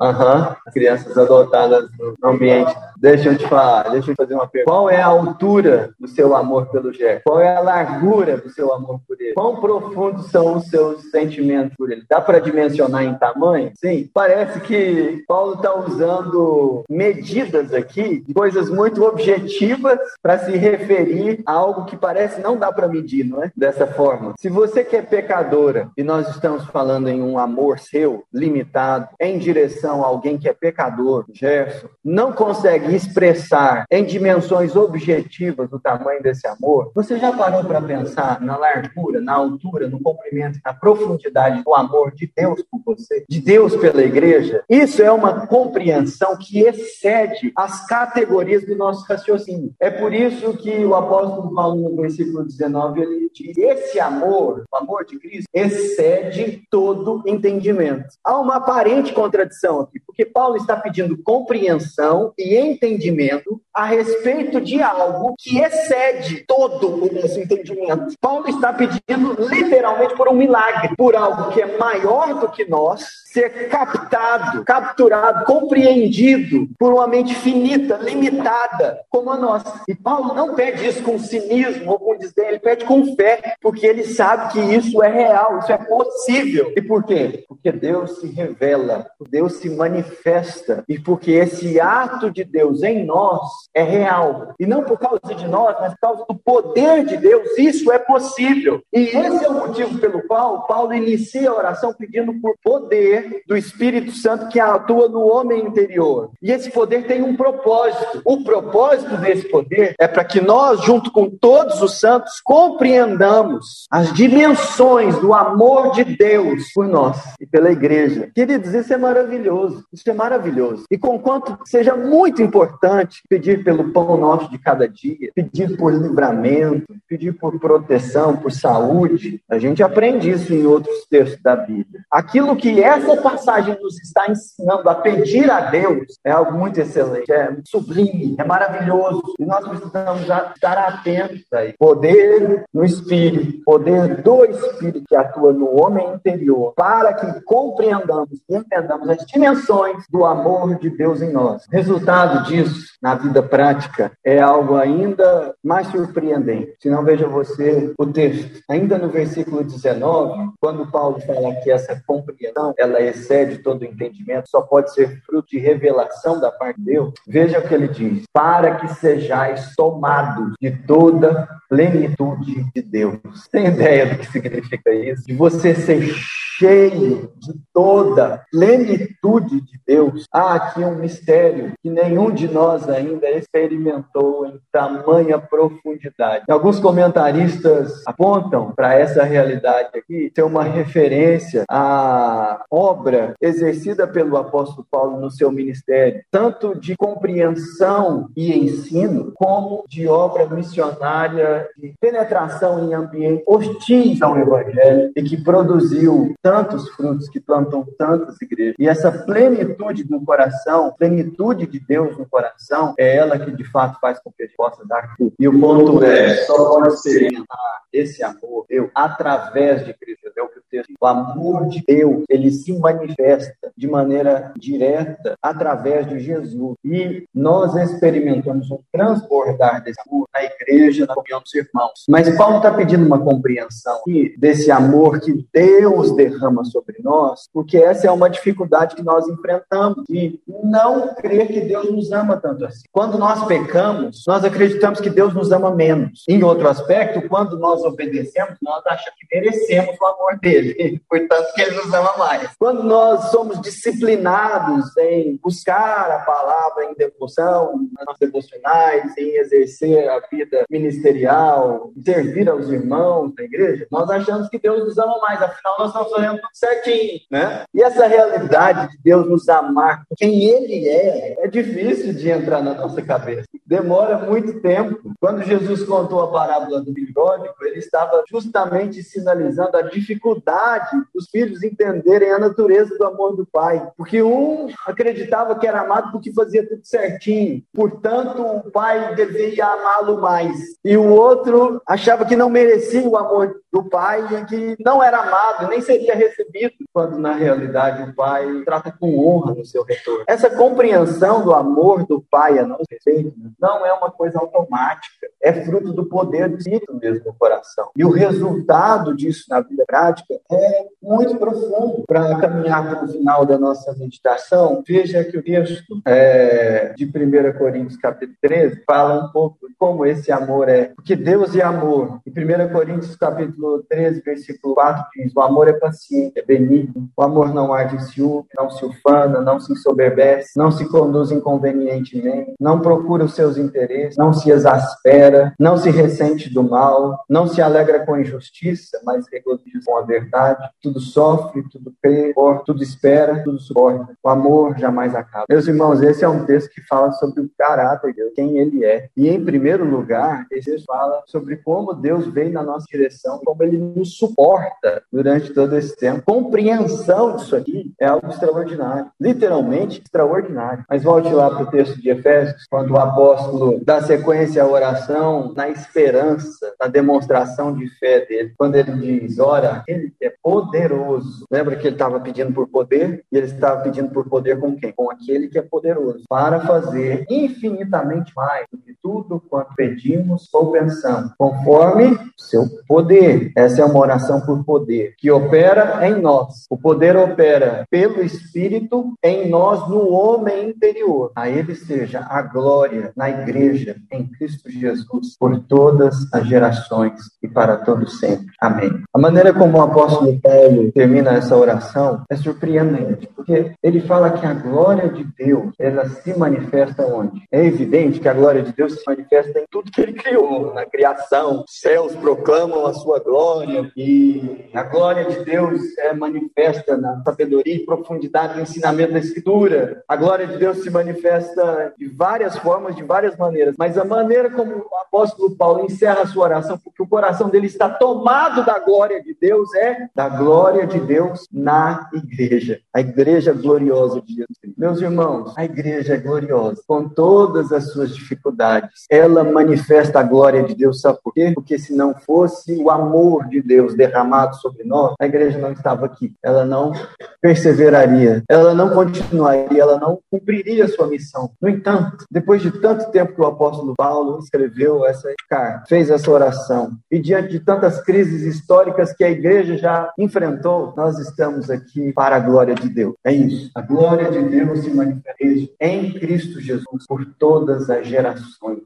Aham. 0.00 0.48
Uhum. 0.48 0.72
Crianças 0.72 1.16
adotadas 1.16 1.88
no 1.98 2.28
ambiente. 2.28 2.74
Deixa 2.96 3.28
eu 3.28 3.36
te 3.36 3.46
falar, 3.46 3.90
deixa 3.90 4.10
eu 4.10 4.14
fazer 4.16 4.34
uma 4.34 4.46
pergunta. 4.46 4.70
Qual 4.70 4.88
é 4.88 5.00
a 5.00 5.06
altura 5.06 5.90
do 6.00 6.08
seu 6.08 6.34
amor 6.34 6.66
pelo 6.66 6.92
Gerson? 6.92 7.22
Qual 7.24 7.40
é 7.40 7.54
a 7.54 7.60
largura 7.60 8.38
do 8.38 8.48
seu 8.50 8.72
amor 8.72 9.00
por 9.06 9.20
ele? 9.20 9.34
Quão 9.34 9.60
profundos 9.60 10.30
são 10.30 10.56
os 10.56 10.64
seus 10.68 11.10
sentimentos 11.10 11.76
por 11.76 11.90
ele? 11.90 12.04
Dá 12.08 12.20
para 12.20 12.38
dimensionar 12.38 13.04
em 13.04 13.14
tamanho? 13.14 13.72
Sim. 13.76 14.08
Parece 14.12 14.60
que 14.60 15.22
Paulo 15.28 15.54
está 15.54 15.74
usando 15.76 16.84
medidas 16.88 17.74
aqui, 17.74 18.24
coisas 18.34 18.70
muito 18.70 19.04
objetivas 19.04 19.98
para 20.22 20.38
se 20.38 20.56
referir 20.56 21.42
a 21.44 21.52
algo 21.52 21.84
que 21.84 21.96
parece 21.96 22.40
não 22.40 22.56
dá 22.56 22.72
para 22.72 22.88
medir, 22.88 23.24
não 23.24 23.42
é? 23.42 23.52
Dessa 23.56 23.86
forma. 23.86 24.23
Se 24.38 24.48
você 24.48 24.84
que 24.84 24.96
é 24.96 25.02
pecadora 25.02 25.90
e 25.96 26.02
nós 26.02 26.28
estamos 26.28 26.64
falando 26.66 27.08
em 27.08 27.22
um 27.22 27.38
amor 27.38 27.78
seu 27.78 28.24
limitado 28.32 29.08
em 29.20 29.38
direção 29.38 30.02
a 30.02 30.06
alguém 30.06 30.38
que 30.38 30.48
é 30.48 30.52
pecador, 30.52 31.24
Gerson, 31.32 31.88
não 32.04 32.32
consegue 32.32 32.94
expressar 32.94 33.84
em 33.90 34.04
dimensões 34.04 34.76
objetivas 34.76 35.72
o 35.72 35.80
tamanho 35.80 36.22
desse 36.22 36.46
amor, 36.46 36.90
você 36.94 37.18
já 37.18 37.32
parou 37.32 37.64
para 37.64 37.80
pensar 37.80 38.40
na 38.40 38.56
largura, 38.56 39.20
na 39.20 39.34
altura, 39.34 39.88
no 39.88 40.00
comprimento, 40.00 40.58
na 40.64 40.72
profundidade 40.72 41.62
do 41.62 41.74
amor 41.74 42.12
de 42.14 42.30
Deus 42.34 42.62
por 42.70 42.80
você, 42.84 43.24
de 43.28 43.40
Deus 43.40 43.76
pela 43.76 44.02
igreja? 44.02 44.62
Isso 44.68 45.02
é 45.02 45.10
uma 45.10 45.46
compreensão 45.46 46.36
que 46.36 46.60
excede 46.60 47.52
as 47.56 47.86
categorias 47.86 48.64
do 48.64 48.76
nosso 48.76 49.04
raciocínio. 49.06 49.72
É 49.80 49.90
por 49.90 50.12
isso 50.12 50.56
que 50.56 50.84
o 50.84 50.94
apóstolo 50.94 51.54
Paulo, 51.54 51.88
no 51.88 51.96
versículo 51.96 52.44
19, 52.44 53.00
ele 53.00 53.30
diz: 53.32 53.56
esse 53.56 53.98
amor, 54.04 54.64
o 54.70 54.76
amor 54.76 55.04
de 55.04 55.18
Cristo, 55.18 55.48
excede 55.52 56.62
todo 56.70 57.22
entendimento. 57.26 58.06
Há 58.22 58.38
uma 58.38 58.56
aparente 58.56 59.12
contradição 59.12 59.80
aqui, 59.80 60.00
porque 60.00 60.24
Paulo 60.24 60.56
está 60.56 60.76
pedindo 60.76 61.20
compreensão 61.22 62.32
e 62.38 62.56
entendimento 62.56 63.60
a 63.72 63.84
respeito 63.84 64.60
de 64.60 64.80
algo 64.82 65.34
que 65.38 65.58
excede 65.58 66.44
todo 66.46 67.04
o 67.04 67.12
nosso 67.12 67.40
entendimento. 67.40 68.14
Paulo 68.20 68.48
está 68.48 68.72
pedindo 68.72 69.36
literalmente 69.48 70.14
por 70.14 70.28
um 70.28 70.34
milagre, 70.34 70.94
por 70.96 71.16
algo 71.16 71.50
que 71.50 71.60
é 71.60 71.76
maior 71.76 72.40
do 72.40 72.48
que 72.48 72.64
nós, 72.64 73.23
ser 73.34 73.68
captado, 73.68 74.64
capturado, 74.64 75.44
compreendido 75.44 76.68
por 76.78 76.92
uma 76.92 77.08
mente 77.08 77.34
finita, 77.34 77.96
limitada, 77.96 79.00
como 79.10 79.28
a 79.32 79.36
nossa. 79.36 79.82
E 79.88 79.94
Paulo 79.94 80.32
não 80.34 80.54
pede 80.54 80.86
isso 80.86 81.02
com 81.02 81.18
cinismo 81.18 81.90
ou 81.90 81.98
com 81.98 82.16
desdém, 82.16 82.46
ele 82.46 82.60
pede 82.60 82.84
com 82.84 83.16
fé, 83.16 83.56
porque 83.60 83.84
ele 83.84 84.04
sabe 84.04 84.52
que 84.52 84.60
isso 84.60 85.02
é 85.02 85.08
real, 85.08 85.58
isso 85.58 85.72
é 85.72 85.78
possível. 85.78 86.72
E 86.76 86.80
por 86.80 87.02
quê? 87.02 87.44
Porque 87.48 87.72
Deus 87.72 88.20
se 88.20 88.28
revela, 88.28 89.04
Deus 89.28 89.54
se 89.54 89.68
manifesta, 89.68 90.84
e 90.88 90.96
porque 90.96 91.32
esse 91.32 91.80
ato 91.80 92.30
de 92.30 92.44
Deus 92.44 92.84
em 92.84 93.04
nós 93.04 93.40
é 93.74 93.82
real. 93.82 94.54
E 94.60 94.64
não 94.64 94.84
por 94.84 94.96
causa 94.96 95.34
de 95.34 95.48
nós, 95.48 95.76
mas 95.80 95.92
por 95.94 96.00
causa 96.00 96.24
do 96.28 96.36
poder 96.36 97.04
de 97.04 97.16
Deus, 97.16 97.58
isso 97.58 97.90
é 97.90 97.98
possível. 97.98 98.80
E 98.92 99.06
esse 99.06 99.44
é 99.44 99.48
o 99.48 99.54
motivo 99.54 99.98
pelo 99.98 100.22
qual 100.28 100.68
Paulo 100.68 100.94
inicia 100.94 101.50
a 101.50 101.54
oração 101.54 101.92
pedindo 101.92 102.32
por 102.40 102.54
poder 102.62 103.23
do 103.46 103.56
Espírito 103.56 104.12
Santo 104.12 104.48
que 104.48 104.60
atua 104.60 105.08
no 105.08 105.26
homem 105.26 105.64
interior. 105.64 106.30
E 106.42 106.50
esse 106.50 106.70
poder 106.70 107.06
tem 107.06 107.22
um 107.22 107.36
propósito. 107.36 108.22
O 108.24 108.42
propósito 108.42 109.16
desse 109.18 109.48
poder 109.48 109.94
é 109.98 110.08
para 110.08 110.24
que 110.24 110.40
nós, 110.40 110.82
junto 110.82 111.10
com 111.10 111.28
todos 111.28 111.80
os 111.82 111.98
santos, 111.98 112.40
compreendamos 112.42 113.86
as 113.90 114.12
dimensões 114.12 115.18
do 115.18 115.32
amor 115.32 115.92
de 115.92 116.04
Deus 116.04 116.72
por 116.74 116.86
nós 116.86 117.16
e 117.40 117.46
pela 117.46 117.70
igreja. 117.70 118.30
Queridos, 118.34 118.74
isso 118.74 118.92
é 118.92 118.96
maravilhoso. 118.96 119.84
Isso 119.92 120.08
é 120.08 120.14
maravilhoso. 120.14 120.84
E 120.90 120.98
conquanto 120.98 121.58
seja 121.64 121.94
muito 121.96 122.42
importante 122.42 123.22
pedir 123.28 123.64
pelo 123.64 123.92
pão 123.92 124.16
nosso 124.16 124.50
de 124.50 124.58
cada 124.58 124.88
dia, 124.88 125.30
pedir 125.34 125.76
por 125.76 125.92
livramento, 125.92 126.94
pedir 127.08 127.32
por 127.32 127.58
proteção, 127.58 128.36
por 128.36 128.52
saúde, 128.52 129.40
a 129.48 129.58
gente 129.58 129.82
aprende 129.82 130.30
isso 130.30 130.52
em 130.52 130.66
outros 130.66 131.06
textos 131.08 131.40
da 131.42 131.56
Bíblia. 131.56 132.04
Aquilo 132.10 132.56
que 132.56 132.82
essa 132.82 133.13
passagem 133.16 133.78
nos 133.80 134.00
está 134.00 134.30
ensinando 134.30 134.88
a 134.88 134.94
pedir 134.94 135.50
a 135.50 135.60
Deus 135.70 136.18
é 136.24 136.30
algo 136.30 136.52
muito 136.52 136.80
excelente, 136.80 137.30
é 137.32 137.56
sublime, 137.64 138.36
é 138.38 138.44
maravilhoso. 138.44 139.22
E 139.38 139.44
nós 139.44 139.66
precisamos 139.66 140.22
estar 140.22 140.78
atentos 140.78 141.44
aí. 141.52 141.74
Poder 141.78 142.64
no 142.72 142.84
Espírito, 142.84 143.62
poder 143.64 144.22
do 144.22 144.44
Espírito 144.44 145.04
que 145.08 145.16
atua 145.16 145.52
no 145.52 145.82
homem 145.82 146.14
interior, 146.14 146.72
para 146.74 147.12
que 147.14 147.40
compreendamos 147.42 148.40
e 148.48 148.56
entendamos 148.56 149.08
as 149.08 149.24
dimensões 149.26 150.04
do 150.10 150.24
amor 150.24 150.78
de 150.78 150.90
Deus 150.90 151.22
em 151.22 151.32
nós. 151.32 151.66
Resultado 151.70 152.44
disso, 152.44 152.94
na 153.02 153.14
vida 153.14 153.42
prática, 153.42 154.12
é 154.24 154.40
algo 154.40 154.76
ainda 154.76 155.54
mais 155.62 155.88
surpreendente. 155.88 156.74
Se 156.80 156.88
não 156.88 157.04
veja 157.04 157.26
você 157.26 157.92
o 157.98 158.06
texto, 158.06 158.62
ainda 158.68 158.98
no 158.98 159.08
versículo 159.08 159.62
19, 159.62 160.52
quando 160.60 160.90
Paulo 160.90 161.20
fala 161.20 161.54
que 161.56 161.70
essa 161.70 162.00
compreensão, 162.06 162.74
ela 162.78 163.00
excede 163.04 163.58
todo 163.58 163.84
entendimento, 163.84 164.48
só 164.48 164.60
pode 164.62 164.92
ser 164.92 165.20
fruto 165.22 165.48
de 165.50 165.58
revelação 165.58 166.40
da 166.40 166.50
parte 166.50 166.78
de 166.78 166.86
Deus. 166.86 167.12
Veja 167.26 167.58
o 167.58 167.68
que 167.68 167.74
ele 167.74 167.88
diz: 167.88 168.24
para 168.32 168.76
que 168.76 168.88
sejais 168.94 169.74
tomados 169.76 170.52
de 170.60 170.70
toda 170.70 171.48
plenitude 171.68 172.64
de 172.74 172.82
Deus. 172.82 173.18
Tem 173.50 173.66
ideia 173.66 174.06
do 174.06 174.18
que 174.18 174.30
significa 174.30 174.92
isso? 174.92 175.24
De 175.26 175.34
você 175.34 175.74
ser 175.74 176.14
cheio 176.58 177.30
de 177.36 177.54
toda 177.72 178.44
plenitude 178.50 179.60
de 179.60 179.80
Deus. 179.86 180.26
Há 180.32 180.54
aqui 180.54 180.80
um 180.80 180.96
mistério 180.96 181.72
que 181.82 181.90
nenhum 181.90 182.30
de 182.30 182.48
nós 182.48 182.88
ainda 182.88 183.28
experimentou 183.30 184.46
em 184.46 184.60
tamanha 184.72 185.38
profundidade. 185.38 186.44
Alguns 186.48 186.78
comentaristas 186.78 188.02
apontam 188.06 188.72
para 188.74 188.94
essa 188.94 189.24
realidade 189.24 189.90
aqui 189.94 190.30
ser 190.34 190.42
uma 190.42 190.62
referência 190.62 191.64
à 191.68 192.64
obra 192.70 193.34
exercida 193.40 194.06
pelo 194.06 194.36
apóstolo 194.36 194.86
Paulo 194.90 195.20
no 195.20 195.30
seu 195.30 195.50
ministério, 195.50 196.22
tanto 196.30 196.78
de 196.78 196.96
compreensão 196.96 198.28
e 198.36 198.52
ensino, 198.52 199.32
como 199.34 199.84
de 199.88 200.06
obra 200.06 200.46
missionária 200.46 201.68
de 201.76 201.94
penetração 202.00 202.84
em 202.84 202.94
ambientes 202.94 203.44
hostis 203.46 204.22
ao 204.22 204.38
evangelho 204.38 205.12
e 205.16 205.22
que 205.22 205.36
produziu 205.42 206.34
tantos 206.44 206.90
frutos, 206.90 207.26
que 207.30 207.40
plantam 207.40 207.86
tantas 207.96 208.38
igrejas. 208.42 208.74
E 208.78 208.86
essa 208.86 209.10
plenitude 209.10 210.04
no 210.10 210.22
coração, 210.22 210.94
plenitude 210.98 211.66
de 211.66 211.80
Deus 211.80 212.18
no 212.18 212.28
coração, 212.28 212.92
é 212.98 213.16
ela 213.16 213.38
que 213.38 213.50
de 213.50 213.64
fato 213.64 213.98
faz 213.98 214.20
com 214.20 214.30
que 214.30 214.42
a 214.42 214.46
gente 214.46 214.54
possa 214.54 214.86
dar 214.86 215.16
fruto. 215.16 215.34
E 215.40 215.48
o 215.48 215.58
ponto 215.58 216.04
é, 216.04 216.36
só 216.44 216.68
pode 216.68 216.88
experimentar 216.96 217.82
esse 217.90 218.22
amor 218.22 218.66
eu 218.68 218.90
através 218.94 219.86
de 219.86 219.94
Cristo. 219.94 220.24
É 220.36 220.42
o 220.42 220.48
que 220.48 220.60
texto. 220.68 220.92
O 221.00 221.06
amor 221.06 221.68
de 221.68 221.82
Deus, 221.86 222.24
ele 222.28 222.50
se 222.50 222.76
manifesta 222.76 223.70
de 223.76 223.86
maneira 223.86 224.52
direta 224.58 225.36
através 225.40 226.08
de 226.08 226.18
Jesus. 226.18 226.76
E 226.84 227.24
nós 227.32 227.76
experimentamos 227.76 228.68
um 228.70 228.80
transbordar 228.92 229.82
desse 229.84 230.00
amor 230.06 230.28
na 230.34 230.42
igreja, 230.42 231.06
na 231.06 231.14
comunhão 231.14 231.40
dos 231.40 231.54
irmãos. 231.54 232.04
Mas 232.08 232.36
Paulo 232.36 232.56
está 232.56 232.72
pedindo 232.74 233.06
uma 233.06 233.20
compreensão 233.20 234.00
desse 234.36 234.70
amor 234.72 235.20
que 235.20 235.46
Deus 235.52 236.14
derrama 236.16 236.33
sobre 236.64 236.96
nós, 237.00 237.48
porque 237.52 237.76
essa 237.76 238.06
é 238.06 238.10
uma 238.10 238.30
dificuldade 238.30 238.94
que 238.94 239.02
nós 239.02 239.26
enfrentamos 239.28 240.04
de 240.08 240.40
não 240.62 241.14
crer 241.14 241.48
que 241.48 241.60
Deus 241.60 241.90
nos 241.90 242.12
ama 242.12 242.36
tanto 242.36 242.64
assim. 242.64 242.84
Quando 242.92 243.18
nós 243.18 243.44
pecamos, 243.46 244.24
nós 244.26 244.44
acreditamos 244.44 245.00
que 245.00 245.10
Deus 245.10 245.34
nos 245.34 245.52
ama 245.52 245.70
menos. 245.74 246.24
Em 246.28 246.42
outro 246.42 246.68
aspecto, 246.68 247.28
quando 247.28 247.58
nós 247.58 247.82
obedecemos, 247.82 248.56
nós 248.62 248.84
achamos 248.86 249.18
que 249.18 249.34
merecemos 249.34 249.96
o 250.00 250.06
amor 250.06 250.38
dele, 250.40 251.00
portanto 251.08 251.52
que 251.54 251.62
ele 251.62 251.76
nos 251.76 251.92
ama 251.92 252.16
mais. 252.16 252.50
Quando 252.58 252.82
nós 252.82 253.30
somos 253.30 253.60
disciplinados 253.60 254.96
em 254.98 255.38
buscar 255.42 256.10
a 256.10 256.18
palavra 256.20 256.84
em 256.86 256.94
devoção, 256.94 257.88
nas 258.06 258.18
devocionais, 258.18 259.16
em 259.16 259.36
exercer 259.36 260.08
a 260.08 260.20
vida 260.30 260.64
ministerial, 260.70 261.92
servir 262.04 262.48
aos 262.48 262.68
irmãos 262.68 263.34
da 263.34 263.44
igreja, 263.44 263.86
nós 263.90 264.08
achamos 264.10 264.48
que 264.48 264.58
Deus 264.58 264.84
nos 264.84 264.98
ama 264.98 265.18
mais, 265.20 265.40
afinal 265.42 265.76
nós 265.78 265.88
estamos 265.88 266.12
fazendo 266.24 266.40
tudo 266.40 266.48
certinho, 266.52 267.20
né? 267.30 267.64
E 267.74 267.82
essa 267.82 268.06
realidade 268.06 268.90
de 268.92 268.98
Deus 269.02 269.28
nos 269.28 269.48
amar, 269.48 270.04
quem 270.16 270.44
Ele 270.44 270.88
é, 270.88 271.44
é 271.44 271.48
difícil 271.48 272.14
de 272.14 272.30
entrar 272.30 272.62
na 272.62 272.74
nossa 272.74 273.02
cabeça. 273.02 273.46
Demora 273.66 274.18
muito 274.18 274.60
tempo. 274.60 275.12
Quando 275.20 275.42
Jesus 275.42 275.82
contou 275.84 276.20
a 276.20 276.30
parábola 276.30 276.80
do 276.80 276.92
filho 276.92 277.14
ele 277.62 277.78
estava 277.78 278.22
justamente 278.28 279.02
sinalizando 279.02 279.76
a 279.76 279.82
dificuldade 279.82 280.90
dos 281.14 281.28
filhos 281.30 281.62
entenderem 281.62 282.30
a 282.30 282.38
natureza 282.38 282.96
do 282.96 283.04
amor 283.04 283.36
do 283.36 283.46
pai. 283.46 283.86
Porque 283.96 284.22
um 284.22 284.68
acreditava 284.86 285.58
que 285.58 285.66
era 285.66 285.80
amado 285.80 286.12
porque 286.12 286.32
fazia 286.32 286.66
tudo 286.68 286.84
certinho, 286.84 287.62
portanto 287.72 288.42
o 288.42 288.70
pai 288.70 289.14
deveria 289.14 289.66
amá-lo 289.66 290.20
mais. 290.20 290.56
E 290.84 290.96
o 290.96 291.08
outro 291.08 291.80
achava 291.86 292.24
que 292.24 292.36
não 292.36 292.50
merecia 292.50 293.08
o 293.08 293.16
amor 293.16 293.60
do 293.72 293.82
pai 293.82 294.24
e 294.32 294.44
que 294.44 294.76
não 294.84 295.02
era 295.02 295.18
amado, 295.18 295.68
nem 295.68 295.80
seria 295.80 296.13
recebido, 296.14 296.74
quando 296.92 297.18
na 297.18 297.32
realidade 297.32 298.02
o 298.02 298.14
pai 298.14 298.62
trata 298.64 298.92
com 298.92 299.18
honra 299.18 299.54
no 299.54 299.64
seu 299.64 299.82
retorno. 299.84 300.24
Essa 300.26 300.50
compreensão 300.50 301.44
do 301.44 301.52
amor 301.52 302.06
do 302.06 302.20
pai 302.20 302.58
a 302.58 302.66
nosso 302.66 302.84
respeito 302.90 303.32
não 303.60 303.84
é 303.84 303.92
uma 303.92 304.10
coisa 304.10 304.38
automática, 304.38 305.26
é 305.42 305.52
fruto 305.64 305.92
do 305.92 306.06
poder 306.06 306.48
do 306.48 306.58
Espírito 306.58 306.94
mesmo 306.94 307.24
no 307.26 307.34
coração. 307.34 307.90
E 307.96 308.04
o 308.04 308.10
resultado 308.10 309.14
disso 309.14 309.44
na 309.48 309.60
vida 309.60 309.84
prática 309.86 310.34
é 310.50 310.86
muito 311.02 311.36
profundo. 311.36 312.04
Para 312.06 312.36
caminhar 312.38 312.88
para 312.88 313.04
o 313.04 313.08
final 313.08 313.44
da 313.44 313.58
nossa 313.58 313.94
meditação, 313.94 314.82
veja 314.86 315.24
que 315.24 315.36
o 315.36 315.42
texto 315.42 316.00
é, 316.06 316.92
de 316.96 317.04
1 317.04 317.58
Coríntios 317.58 317.96
capítulo 317.96 318.36
13 318.40 318.82
fala 318.86 319.24
um 319.24 319.32
pouco 319.32 319.68
de 319.68 319.74
como 319.78 320.06
esse 320.06 320.32
amor 320.32 320.68
é. 320.68 320.92
Porque 320.94 321.14
Deus 321.14 321.54
é 321.54 321.62
amor. 321.62 322.20
Em 322.26 322.30
1 322.30 322.72
Coríntios 322.72 323.16
capítulo 323.16 323.82
13, 323.88 324.22
versículo 324.22 324.74
4 324.74 325.04
diz: 325.16 325.32
O 325.34 325.40
amor 325.40 325.68
é 325.68 325.72
paciente, 325.72 326.03
é 326.36 326.42
benigno, 326.42 327.08
o 327.16 327.22
amor 327.22 327.54
não 327.54 327.72
arde 327.72 328.02
ciúme, 328.06 328.46
não 328.56 328.70
se 328.70 328.84
ufana, 328.84 329.40
não 329.40 329.58
se 329.58 329.72
ensoberbece, 329.72 330.50
não 330.56 330.70
se 330.70 330.88
conduz 330.88 331.30
inconvenientemente, 331.30 332.54
não 332.60 332.80
procura 332.80 333.24
os 333.24 333.34
seus 333.34 333.56
interesses, 333.56 334.16
não 334.16 334.32
se 334.32 334.50
exaspera, 334.50 335.54
não 335.58 335.76
se 335.76 335.90
ressente 335.90 336.52
do 336.52 336.62
mal, 336.62 337.24
não 337.28 337.46
se 337.46 337.60
alegra 337.62 338.04
com 338.04 338.14
a 338.14 338.20
injustiça, 338.20 339.00
mas 339.04 339.26
regozija 339.32 339.80
com 339.84 339.96
a 339.96 340.02
verdade, 340.02 340.68
tudo 340.82 341.00
sofre, 341.00 341.64
tudo 341.70 341.92
crê, 342.02 342.34
tudo 342.64 342.82
espera, 342.82 343.42
tudo 343.42 343.58
suporta. 343.58 344.14
O 344.22 344.28
amor 344.28 344.78
jamais 344.78 345.14
acaba. 345.14 345.46
Meus 345.48 345.66
irmãos, 345.66 346.02
esse 346.02 346.24
é 346.24 346.28
um 346.28 346.44
texto 346.44 346.70
que 346.70 346.86
fala 346.86 347.12
sobre 347.12 347.40
o 347.40 347.50
caráter 347.58 348.12
de 348.12 348.16
Deus, 348.16 348.32
quem 348.34 348.58
ele 348.58 348.84
é. 348.84 349.08
E 349.16 349.28
em 349.28 349.44
primeiro 349.44 349.84
lugar, 349.84 350.46
esse 350.50 350.70
texto 350.70 350.86
fala 350.86 351.22
sobre 351.26 351.56
como 351.56 351.94
Deus 351.94 352.26
vem 352.26 352.50
na 352.50 352.62
nossa 352.62 352.86
direção, 352.90 353.40
como 353.44 353.62
ele 353.62 353.78
nos 353.78 354.16
suporta 354.16 355.02
durante 355.12 355.52
todo 355.52 355.76
esse 355.76 355.93
tempo. 355.96 356.22
Compreensão 356.24 357.36
disso 357.36 357.56
aqui 357.56 357.92
é 358.00 358.06
algo 358.06 358.28
extraordinário, 358.28 359.06
literalmente 359.20 360.00
extraordinário. 360.00 360.84
Mas 360.88 361.02
volte 361.02 361.32
lá 361.32 361.50
para 361.50 361.64
o 361.64 361.70
texto 361.70 362.00
de 362.00 362.10
Efésios, 362.10 362.66
quando 362.70 362.92
o 362.92 362.98
apóstolo 362.98 363.80
dá 363.84 364.02
sequência 364.02 364.62
à 364.62 364.66
oração 364.66 365.52
na 365.54 365.68
esperança, 365.68 366.74
na 366.80 366.86
demonstração 366.86 367.74
de 367.74 367.88
fé 367.98 368.24
dele, 368.26 368.54
quando 368.56 368.76
ele 368.76 368.92
diz: 368.92 369.38
Ora, 369.38 369.82
ele 369.86 370.12
é 370.20 370.32
poderoso. 370.42 371.46
Lembra 371.50 371.76
que 371.76 371.86
ele 371.86 371.94
estava 371.94 372.20
pedindo 372.20 372.52
por 372.52 372.68
poder? 372.68 373.24
E 373.30 373.36
ele 373.36 373.46
estava 373.46 373.82
pedindo 373.82 374.10
por 374.10 374.28
poder 374.28 374.58
com 374.58 374.76
quem? 374.76 374.92
Com 374.92 375.10
aquele 375.10 375.48
que 375.48 375.58
é 375.58 375.62
poderoso, 375.62 376.24
para 376.28 376.60
fazer 376.60 377.26
infinitamente 377.28 378.32
mais 378.36 378.66
do 378.70 378.78
que 378.78 378.94
tudo 379.02 379.42
quanto 379.48 379.74
pedimos 379.74 380.48
ou 380.52 380.72
pensamos, 380.72 381.32
conforme 381.36 382.18
seu 382.36 382.64
poder 382.86 383.34
essa 383.56 383.82
é 383.82 383.84
uma 383.84 383.98
oração 383.98 384.40
por 384.40 384.64
poder, 384.64 385.14
que 385.18 385.30
opera 385.30 385.83
em 386.02 386.20
nós. 386.20 386.66
O 386.70 386.76
poder 386.76 387.16
opera 387.16 387.86
pelo 387.90 388.22
Espírito 388.22 389.14
em 389.22 389.48
nós, 389.48 389.88
no 389.88 390.10
homem 390.10 390.70
interior. 390.70 391.32
A 391.34 391.48
Ele 391.48 391.74
seja 391.74 392.26
a 392.28 392.42
glória 392.42 393.12
na 393.16 393.30
igreja, 393.30 393.96
em 394.10 394.26
Cristo 394.26 394.70
Jesus, 394.70 395.36
por 395.38 395.58
todas 395.60 396.14
as 396.32 396.46
gerações 396.46 397.20
e 397.42 397.48
para 397.48 397.76
todos 397.78 398.18
sempre. 398.18 398.46
Amém. 398.60 398.90
A 399.12 399.18
maneira 399.18 399.52
como 399.52 399.78
o 399.78 399.82
apóstolo 399.82 400.38
Paulo 400.40 400.92
termina 400.92 401.32
essa 401.32 401.56
oração 401.56 402.22
é 402.30 402.36
surpreendente, 402.36 403.28
porque 403.34 403.72
ele 403.82 404.00
fala 404.00 404.30
que 404.30 404.46
a 404.46 404.54
glória 404.54 405.08
de 405.08 405.24
Deus, 405.36 405.72
ela 405.78 406.08
se 406.08 406.36
manifesta 406.38 407.06
onde? 407.06 407.42
É 407.50 407.64
evidente 407.64 408.20
que 408.20 408.28
a 408.28 408.34
glória 408.34 408.62
de 408.62 408.72
Deus 408.72 408.94
se 408.94 409.02
manifesta 409.06 409.58
em 409.58 409.64
tudo 409.70 409.90
que 409.90 410.00
ele 410.00 410.12
criou, 410.12 410.72
na 410.74 410.86
criação. 410.86 411.64
Os 411.66 411.80
céus 411.80 412.14
proclamam 412.16 412.86
a 412.86 412.94
sua 412.94 413.20
glória 413.20 413.90
e 413.96 414.68
a 414.72 414.82
glória 414.82 415.24
de 415.24 415.44
Deus 415.44 415.63
é 415.98 416.12
manifesta 416.12 416.96
na 416.96 417.22
sabedoria 417.22 417.74
e 417.74 417.84
profundidade 417.84 418.54
do 418.54 418.60
ensinamento 418.60 419.12
da 419.12 419.18
Escritura. 419.18 420.02
A 420.08 420.16
glória 420.16 420.46
de 420.46 420.56
Deus 420.56 420.78
se 420.78 420.90
manifesta 420.90 421.92
de 421.98 422.08
várias 422.08 422.56
formas, 422.58 422.96
de 422.96 423.02
várias 423.02 423.36
maneiras, 423.36 423.74
mas 423.78 423.98
a 423.98 424.04
maneira 424.04 424.50
como 424.50 424.74
o 424.74 424.96
apóstolo 425.02 425.56
Paulo 425.56 425.84
encerra 425.84 426.22
a 426.22 426.26
sua 426.26 426.44
oração, 426.44 426.78
porque 426.78 427.02
o 427.02 427.06
coração 427.06 427.48
dele 427.48 427.66
está 427.66 427.88
tomado 427.88 428.64
da 428.64 428.78
glória 428.78 429.22
de 429.22 429.36
Deus, 429.40 429.74
é 429.74 430.08
da 430.14 430.28
glória 430.28 430.86
de 430.86 431.00
Deus 431.00 431.46
na 431.52 432.08
igreja, 432.12 432.80
a 432.92 433.00
igreja 433.00 433.52
gloriosa 433.52 434.20
de 434.20 434.34
Jesus. 434.34 434.58
Meus 434.76 435.00
irmãos, 435.00 435.54
a 435.56 435.64
igreja 435.64 436.14
é 436.14 436.18
gloriosa, 436.18 436.82
com 436.86 437.08
todas 437.08 437.72
as 437.72 437.92
suas 437.92 438.14
dificuldades. 438.14 439.06
Ela 439.10 439.44
manifesta 439.44 440.20
a 440.20 440.22
glória 440.22 440.62
de 440.62 440.74
Deus, 440.74 441.00
sabe 441.00 441.18
por 441.22 441.32
quê? 441.32 441.52
Porque 441.54 441.78
se 441.78 441.94
não 441.94 442.14
fosse 442.14 442.76
o 442.76 442.90
amor 442.90 443.48
de 443.48 443.62
Deus 443.62 443.94
derramado 443.94 444.56
sobre 444.56 444.84
nós, 444.84 445.14
a 445.20 445.26
igreja 445.26 445.53
não 445.58 445.72
estava 445.72 446.06
aqui. 446.06 446.32
Ela 446.42 446.64
não 446.64 446.92
perseveraria, 447.40 448.42
ela 448.48 448.74
não 448.74 448.90
continuaria, 448.90 449.82
ela 449.82 449.98
não 449.98 450.18
cumpriria 450.30 450.88
sua 450.88 451.06
missão. 451.06 451.50
No 451.60 451.68
entanto, 451.68 452.24
depois 452.30 452.62
de 452.62 452.70
tanto 452.70 453.10
tempo 453.10 453.34
que 453.34 453.40
o 453.40 453.46
apóstolo 453.46 453.94
Paulo 453.96 454.38
escreveu 454.38 455.04
essa 455.04 455.32
carta, 455.48 455.84
fez 455.88 456.10
essa 456.10 456.30
oração, 456.30 456.92
e 457.10 457.18
diante 457.18 457.50
de 457.50 457.60
tantas 457.60 458.00
crises 458.02 458.42
históricas 458.42 459.12
que 459.12 459.24
a 459.24 459.30
igreja 459.30 459.76
já 459.76 460.12
enfrentou, 460.18 460.94
nós 460.96 461.18
estamos 461.18 461.70
aqui 461.70 462.12
para 462.12 462.36
a 462.36 462.40
glória 462.40 462.74
de 462.74 462.88
Deus. 462.88 463.14
É 463.24 463.32
isso. 463.32 463.70
A 463.74 463.82
glória 463.82 464.30
de 464.30 464.42
Deus 464.48 464.80
se 464.80 464.90
manifesta 464.90 465.34
em 465.80 466.12
Cristo 466.12 466.60
Jesus 466.60 467.06
por 467.06 467.24
todas 467.38 467.90
as 467.90 468.06
gerações. 468.06 468.78